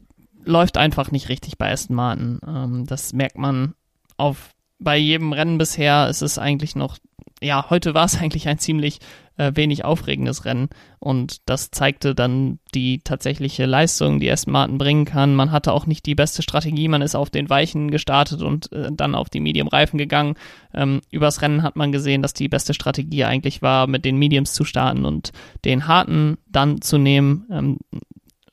läuft 0.45 0.77
einfach 0.77 1.11
nicht 1.11 1.29
richtig 1.29 1.59
bei 1.59 1.71
Aston 1.71 1.97
Martin. 1.97 2.41
Ähm, 2.47 2.87
das 2.87 3.13
merkt 3.13 3.39
man 3.39 3.75
auf 4.17 4.51
bei 4.79 4.97
jedem 4.97 5.33
Rennen 5.33 5.59
bisher. 5.59 6.07
Es 6.09 6.23
ist 6.23 6.39
eigentlich 6.39 6.77
noch 6.77 6.99
ja, 7.43 7.71
heute 7.71 7.95
war 7.95 8.05
es 8.05 8.17
eigentlich 8.21 8.49
ein 8.49 8.59
ziemlich 8.59 8.99
äh, 9.37 9.53
wenig 9.55 9.85
aufregendes 9.85 10.45
Rennen 10.45 10.69
und 10.99 11.49
das 11.49 11.71
zeigte 11.71 12.15
dann 12.15 12.59
die 12.75 13.01
tatsächliche 13.01 13.67
Leistung, 13.67 14.21
die 14.21 14.31
Aston 14.31 14.53
Martin 14.53 14.79
bringen 14.79 15.05
kann. 15.05 15.35
Man 15.35 15.53
hatte 15.53 15.73
auch 15.73 15.87
nicht 15.87 16.07
die 16.07 16.17
beste 16.17 16.43
Strategie, 16.43 16.89
man 16.89 17.03
ist 17.03 17.15
auf 17.15 17.31
den 17.31 17.49
Weichen 17.49 17.91
gestartet 17.91 18.43
und 18.43 18.73
äh, 18.73 18.91
dann 18.93 19.15
auf 19.15 19.31
die 19.31 19.41
Medium-Reifen 19.41 19.97
gegangen. 19.97 20.35
Ähm, 20.75 21.01
übers 21.11 21.41
Rennen 21.41 21.63
hat 21.63 21.77
man 21.77 21.93
gesehen, 21.93 22.23
dass 22.23 22.35
die 22.35 22.49
beste 22.49 22.75
Strategie 22.75 23.25
eigentlich 23.25 23.63
war, 23.63 23.87
mit 23.87 24.05
den 24.05 24.19
Mediums 24.19 24.53
zu 24.53 24.65
starten 24.65 25.05
und 25.05 25.33
den 25.65 25.87
harten 25.87 26.39
dann 26.49 26.83
zu 26.83 26.99
nehmen. 26.99 27.47
Ähm, 27.51 27.79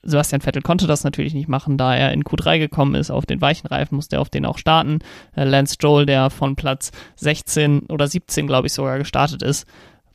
Sebastian 0.06 0.42
Vettel 0.42 0.62
konnte 0.62 0.88
das 0.88 1.04
natürlich 1.04 1.34
nicht 1.34 1.50
machen, 1.50 1.78
da 1.78 1.96
er 1.96 2.14
in 2.14 2.24
Q3 2.24 2.60
gekommen 2.60 2.96
ist. 2.96 3.12
Auf 3.12 3.26
den 3.26 3.42
weichen 3.42 3.68
Reifen 3.68 3.96
musste 3.96 4.18
er 4.18 4.22
auf 4.22 4.30
den 4.30 4.46
auch 4.46 4.58
starten. 4.58 5.00
Äh, 5.36 5.44
Lance 5.46 5.74
Stroll, 5.74 6.06
der 6.06 6.30
von 6.30 6.56
Platz 6.56 6.92
16 7.16 7.88
oder 7.90 8.08
17, 8.08 8.48
glaube 8.48 8.68
ich, 8.68 8.74
sogar 8.74 8.98
gestartet 8.98 9.42
ist, 9.42 9.68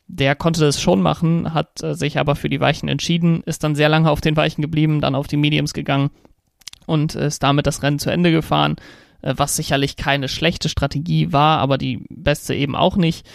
der 0.07 0.35
konnte 0.35 0.61
das 0.61 0.81
schon 0.81 1.01
machen, 1.01 1.53
hat 1.53 1.83
äh, 1.83 1.93
sich 1.93 2.19
aber 2.19 2.35
für 2.35 2.49
die 2.49 2.59
Weichen 2.59 2.89
entschieden, 2.89 3.43
ist 3.45 3.63
dann 3.63 3.75
sehr 3.75 3.89
lange 3.89 4.09
auf 4.09 4.21
den 4.21 4.35
Weichen 4.35 4.61
geblieben, 4.61 5.01
dann 5.01 5.15
auf 5.15 5.27
die 5.27 5.37
Mediums 5.37 5.73
gegangen 5.73 6.09
und 6.85 7.15
ist 7.15 7.43
damit 7.43 7.67
das 7.67 7.83
Rennen 7.83 7.99
zu 7.99 8.09
Ende 8.09 8.31
gefahren, 8.31 8.75
äh, 9.21 9.33
was 9.37 9.55
sicherlich 9.55 9.95
keine 9.95 10.27
schlechte 10.27 10.69
Strategie 10.69 11.31
war, 11.31 11.59
aber 11.59 11.77
die 11.77 12.05
beste 12.09 12.55
eben 12.55 12.75
auch 12.75 12.97
nicht. 12.97 13.25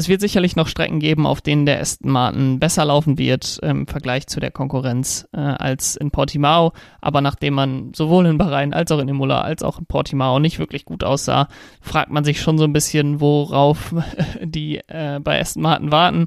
Es 0.00 0.08
wird 0.08 0.22
sicherlich 0.22 0.56
noch 0.56 0.66
Strecken 0.66 0.98
geben, 0.98 1.26
auf 1.26 1.42
denen 1.42 1.66
der 1.66 1.78
Aston 1.78 2.10
Martin 2.10 2.58
besser 2.58 2.86
laufen 2.86 3.18
wird 3.18 3.58
im 3.62 3.86
Vergleich 3.86 4.26
zu 4.26 4.40
der 4.40 4.50
Konkurrenz 4.50 5.28
äh, 5.32 5.40
als 5.40 5.94
in 5.94 6.10
Portimao. 6.10 6.72
Aber 7.02 7.20
nachdem 7.20 7.52
man 7.52 7.92
sowohl 7.94 8.24
in 8.24 8.38
Bahrain 8.38 8.72
als 8.72 8.90
auch 8.92 8.98
in 8.98 9.08
Imola 9.08 9.42
als 9.42 9.62
auch 9.62 9.78
in 9.78 9.84
Portimao 9.84 10.38
nicht 10.38 10.58
wirklich 10.58 10.86
gut 10.86 11.04
aussah, 11.04 11.48
fragt 11.82 12.10
man 12.10 12.24
sich 12.24 12.40
schon 12.40 12.56
so 12.56 12.64
ein 12.64 12.72
bisschen, 12.72 13.20
worauf 13.20 13.94
die 14.42 14.78
äh, 14.88 15.20
bei 15.22 15.38
Aston 15.38 15.64
Martin 15.64 15.92
warten, 15.92 16.26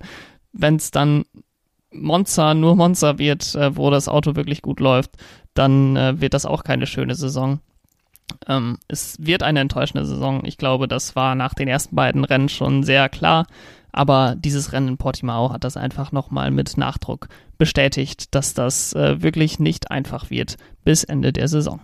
wenn 0.52 0.76
es 0.76 0.92
dann 0.92 1.24
Monza 1.92 2.54
nur 2.54 2.76
Monza 2.76 3.18
wird, 3.18 3.56
äh, 3.56 3.76
wo 3.76 3.90
das 3.90 4.08
Auto 4.08 4.36
wirklich 4.36 4.62
gut 4.62 4.82
läuft, 4.82 5.18
dann 5.56 5.96
äh, 5.96 6.22
wird 6.22 6.36
das 6.36 6.46
auch 6.46 6.64
keine 6.64 6.86
schöne 6.86 7.16
Saison. 7.16 7.60
Ähm, 8.48 8.78
es 8.88 9.18
wird 9.20 9.44
eine 9.44 9.60
enttäuschende 9.60 10.06
Saison. 10.06 10.44
Ich 10.46 10.58
glaube, 10.58 10.88
das 10.88 11.16
war 11.16 11.36
nach 11.36 11.54
den 11.54 11.68
ersten 11.68 11.96
beiden 11.96 12.24
Rennen 12.24 12.50
schon 12.50 12.84
sehr 12.84 13.10
klar. 13.10 13.46
Aber 13.92 14.36
dieses 14.36 14.74
Rennen 14.74 14.90
in 14.90 14.98
Portimao 14.98 15.54
hat 15.54 15.64
das 15.64 15.78
einfach 15.78 16.12
nochmal 16.12 16.50
mit 16.50 16.78
Nachdruck 16.78 17.30
bestätigt, 17.60 18.34
dass 18.34 18.56
das 18.56 18.94
äh, 18.94 19.22
wirklich 19.22 19.60
nicht 19.60 19.92
einfach 19.92 20.32
wird 20.32 20.58
bis 20.84 21.04
Ende 21.04 21.32
der 21.32 21.48
Saison. 21.48 21.80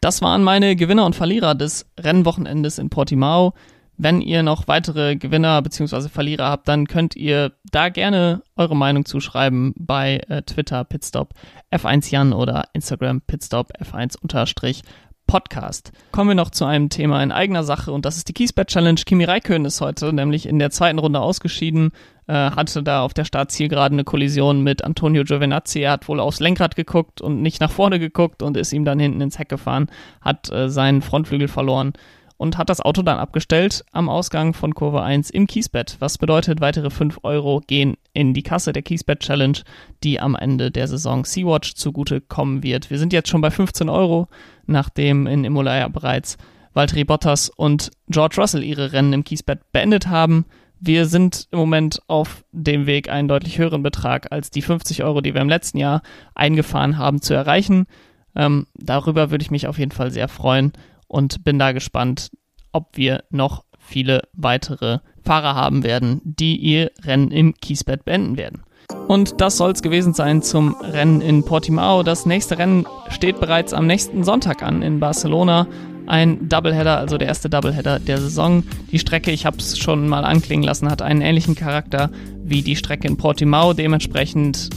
Das 0.00 0.22
waren 0.22 0.42
meine 0.42 0.76
Gewinner 0.76 1.06
und 1.06 1.14
Verlierer 1.14 1.54
des 1.54 1.86
Rennwochenendes 1.98 2.78
in 2.78 2.90
Portimao. 2.90 3.54
Wenn 3.96 4.22
ihr 4.22 4.42
noch 4.42 4.66
weitere 4.66 5.16
Gewinner 5.16 5.60
bzw. 5.60 6.08
Verlierer 6.08 6.48
habt, 6.48 6.66
dann 6.66 6.88
könnt 6.88 7.16
ihr 7.16 7.52
da 7.70 7.90
gerne 7.90 8.42
eure 8.56 8.74
Meinung 8.74 9.04
zuschreiben 9.04 9.74
bei 9.76 10.20
äh, 10.28 10.42
Twitter 10.42 10.84
Pitstop 10.84 11.34
F1 11.70 12.10
Jan 12.10 12.32
oder 12.32 12.64
Instagram 12.72 13.20
Pitstop 13.20 13.72
F1 13.78 14.16
unterstrich 14.18 14.82
Podcast. 15.30 15.92
Kommen 16.10 16.30
wir 16.30 16.34
noch 16.34 16.50
zu 16.50 16.64
einem 16.64 16.88
Thema 16.88 17.22
in 17.22 17.30
eigener 17.30 17.62
Sache 17.62 17.92
und 17.92 18.04
das 18.04 18.16
ist 18.16 18.26
die 18.26 18.32
Kiesbett 18.32 18.66
Challenge. 18.66 19.00
Kimi 19.06 19.22
Räikkönen 19.22 19.64
ist 19.64 19.80
heute 19.80 20.12
nämlich 20.12 20.44
in 20.44 20.58
der 20.58 20.70
zweiten 20.70 20.98
Runde 20.98 21.20
ausgeschieden, 21.20 21.92
äh, 22.26 22.32
hatte 22.32 22.82
da 22.82 23.02
auf 23.02 23.14
der 23.14 23.24
Startzielgeraden 23.24 23.94
eine 23.94 24.02
Kollision 24.02 24.64
mit 24.64 24.82
Antonio 24.82 25.22
Giovinazzi. 25.22 25.82
Er 25.82 25.92
hat 25.92 26.08
wohl 26.08 26.18
aufs 26.18 26.40
Lenkrad 26.40 26.74
geguckt 26.74 27.20
und 27.20 27.42
nicht 27.42 27.60
nach 27.60 27.70
vorne 27.70 28.00
geguckt 28.00 28.42
und 28.42 28.56
ist 28.56 28.72
ihm 28.72 28.84
dann 28.84 28.98
hinten 28.98 29.20
ins 29.20 29.38
Heck 29.38 29.48
gefahren, 29.48 29.86
hat 30.20 30.50
äh, 30.50 30.68
seinen 30.68 31.00
Frontflügel 31.00 31.46
verloren 31.46 31.92
und 32.40 32.56
hat 32.56 32.70
das 32.70 32.80
Auto 32.80 33.02
dann 33.02 33.18
abgestellt 33.18 33.84
am 33.92 34.08
Ausgang 34.08 34.54
von 34.54 34.74
Kurve 34.74 35.02
1 35.02 35.28
im 35.28 35.46
Kiesbett. 35.46 35.96
Was 35.98 36.16
bedeutet, 36.16 36.62
weitere 36.62 36.88
5 36.88 37.18
Euro 37.22 37.60
gehen 37.66 37.98
in 38.14 38.32
die 38.32 38.42
Kasse 38.42 38.72
der 38.72 38.80
Kiesbett 38.80 39.20
Challenge, 39.20 39.58
die 40.02 40.20
am 40.20 40.34
Ende 40.34 40.70
der 40.70 40.88
Saison 40.88 41.26
Sea-Watch 41.26 41.74
zugute 41.74 42.22
kommen 42.22 42.62
wird. 42.62 42.88
Wir 42.88 42.98
sind 42.98 43.12
jetzt 43.12 43.28
schon 43.28 43.42
bei 43.42 43.50
15 43.50 43.90
Euro, 43.90 44.26
nachdem 44.64 45.26
in 45.26 45.44
Imola 45.44 45.86
bereits 45.88 46.38
Valtteri 46.72 47.04
Bottas 47.04 47.50
und 47.50 47.90
George 48.08 48.36
Russell 48.38 48.64
ihre 48.64 48.94
Rennen 48.94 49.12
im 49.12 49.24
Kiesbett 49.24 49.70
beendet 49.72 50.06
haben. 50.06 50.46
Wir 50.78 51.04
sind 51.04 51.46
im 51.50 51.58
Moment 51.58 52.00
auf 52.06 52.46
dem 52.52 52.86
Weg, 52.86 53.10
einen 53.10 53.28
deutlich 53.28 53.58
höheren 53.58 53.82
Betrag 53.82 54.32
als 54.32 54.50
die 54.50 54.62
50 54.62 55.04
Euro, 55.04 55.20
die 55.20 55.34
wir 55.34 55.42
im 55.42 55.50
letzten 55.50 55.76
Jahr 55.76 56.00
eingefahren 56.34 56.96
haben, 56.96 57.20
zu 57.20 57.34
erreichen. 57.34 57.86
Ähm, 58.34 58.66
darüber 58.76 59.30
würde 59.30 59.42
ich 59.42 59.50
mich 59.50 59.66
auf 59.66 59.78
jeden 59.78 59.92
Fall 59.92 60.10
sehr 60.10 60.28
freuen 60.28 60.72
und 61.10 61.44
bin 61.44 61.58
da 61.58 61.72
gespannt, 61.72 62.30
ob 62.72 62.96
wir 62.96 63.24
noch 63.30 63.64
viele 63.78 64.22
weitere 64.32 64.98
Fahrer 65.24 65.54
haben 65.54 65.82
werden, 65.82 66.20
die 66.24 66.56
ihr 66.56 66.92
Rennen 67.04 67.32
im 67.32 67.54
Kiesbett 67.54 68.04
beenden 68.04 68.36
werden. 68.36 68.62
Und 69.08 69.40
das 69.40 69.56
soll 69.56 69.72
es 69.72 69.82
gewesen 69.82 70.14
sein 70.14 70.42
zum 70.42 70.76
Rennen 70.80 71.20
in 71.20 71.44
Portimao. 71.44 72.02
Das 72.02 72.26
nächste 72.26 72.58
Rennen 72.58 72.86
steht 73.08 73.40
bereits 73.40 73.72
am 73.72 73.86
nächsten 73.86 74.22
Sonntag 74.22 74.62
an 74.62 74.82
in 74.82 75.00
Barcelona. 75.00 75.66
Ein 76.06 76.48
Doubleheader, 76.48 76.98
also 76.98 77.18
der 77.18 77.28
erste 77.28 77.50
Doubleheader 77.50 77.98
der 77.98 78.18
Saison. 78.18 78.62
Die 78.90 78.98
Strecke, 78.98 79.32
ich 79.32 79.46
habe 79.46 79.58
es 79.58 79.78
schon 79.78 80.08
mal 80.08 80.24
anklingen 80.24 80.64
lassen, 80.64 80.90
hat 80.90 81.02
einen 81.02 81.22
ähnlichen 81.22 81.56
Charakter 81.56 82.10
wie 82.42 82.62
die 82.62 82.76
Strecke 82.76 83.08
in 83.08 83.16
Portimao. 83.16 83.74
Dementsprechend 83.74 84.70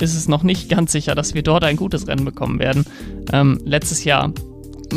ist 0.00 0.14
es 0.14 0.28
noch 0.28 0.42
nicht 0.42 0.68
ganz 0.68 0.92
sicher, 0.92 1.14
dass 1.14 1.34
wir 1.34 1.42
dort 1.42 1.64
ein 1.64 1.76
gutes 1.76 2.08
Rennen 2.08 2.24
bekommen 2.24 2.58
werden. 2.58 2.84
Ähm, 3.32 3.60
letztes 3.64 4.04
Jahr 4.04 4.32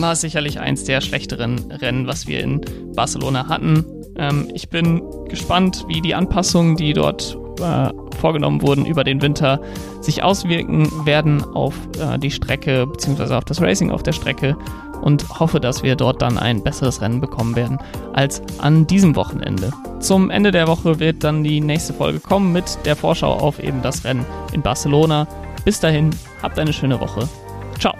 war 0.02 0.16
sicherlich 0.16 0.60
eins 0.60 0.84
der 0.84 1.02
schlechteren 1.02 1.72
Rennen, 1.72 2.08
was 2.08 2.28
wir 2.28 2.42
in 2.42 2.62
Barcelona 2.96 3.48
hatten. 3.48 3.86
Ähm, 4.18 4.50
ich 4.54 4.70
bin 4.70 5.02
gespannt, 5.30 5.86
wie 5.88 6.02
die 6.02 6.16
Anpassungen, 6.16 6.76
die 6.76 6.94
dort 6.94 7.38
äh, 7.62 7.90
vorgenommen 8.20 8.62
wurden 8.62 8.86
über 8.86 9.04
den 9.04 9.22
Winter, 9.22 9.62
sich 10.02 10.24
auswirken 10.24 11.06
werden 11.06 11.44
auf 11.44 11.76
äh, 12.00 12.18
die 12.18 12.32
Strecke 12.32 12.88
bzw. 12.88 13.34
auf 13.36 13.46
das 13.46 13.62
Racing 13.62 13.92
auf 13.92 14.04
der 14.04 14.14
Strecke 14.14 14.58
und 15.02 15.40
hoffe, 15.40 15.60
dass 15.60 15.84
wir 15.84 15.96
dort 15.96 16.22
dann 16.22 16.38
ein 16.38 16.64
besseres 16.64 17.02
Rennen 17.02 17.22
bekommen 17.22 17.56
werden 17.56 17.78
als 18.14 18.42
an 18.58 18.88
diesem 18.88 19.16
Wochenende. 19.16 19.72
Zum 20.00 20.30
Ende 20.30 20.52
der 20.52 20.68
Woche 20.68 21.00
wird 21.00 21.24
dann 21.24 21.44
die 21.44 21.62
nächste 21.62 21.94
Folge 21.94 22.20
kommen 22.20 22.52
mit 22.52 22.78
der 22.86 22.96
Vorschau 22.96 23.34
auf 23.34 23.60
eben 23.60 23.82
das 23.82 24.04
Rennen 24.04 24.26
in 24.54 24.62
Barcelona. 24.62 25.28
Bis 25.66 25.80
dahin, 25.80 26.12
habt 26.42 26.58
eine 26.58 26.74
schöne 26.74 27.00
Woche. 27.00 27.28
Ciao. 27.80 27.94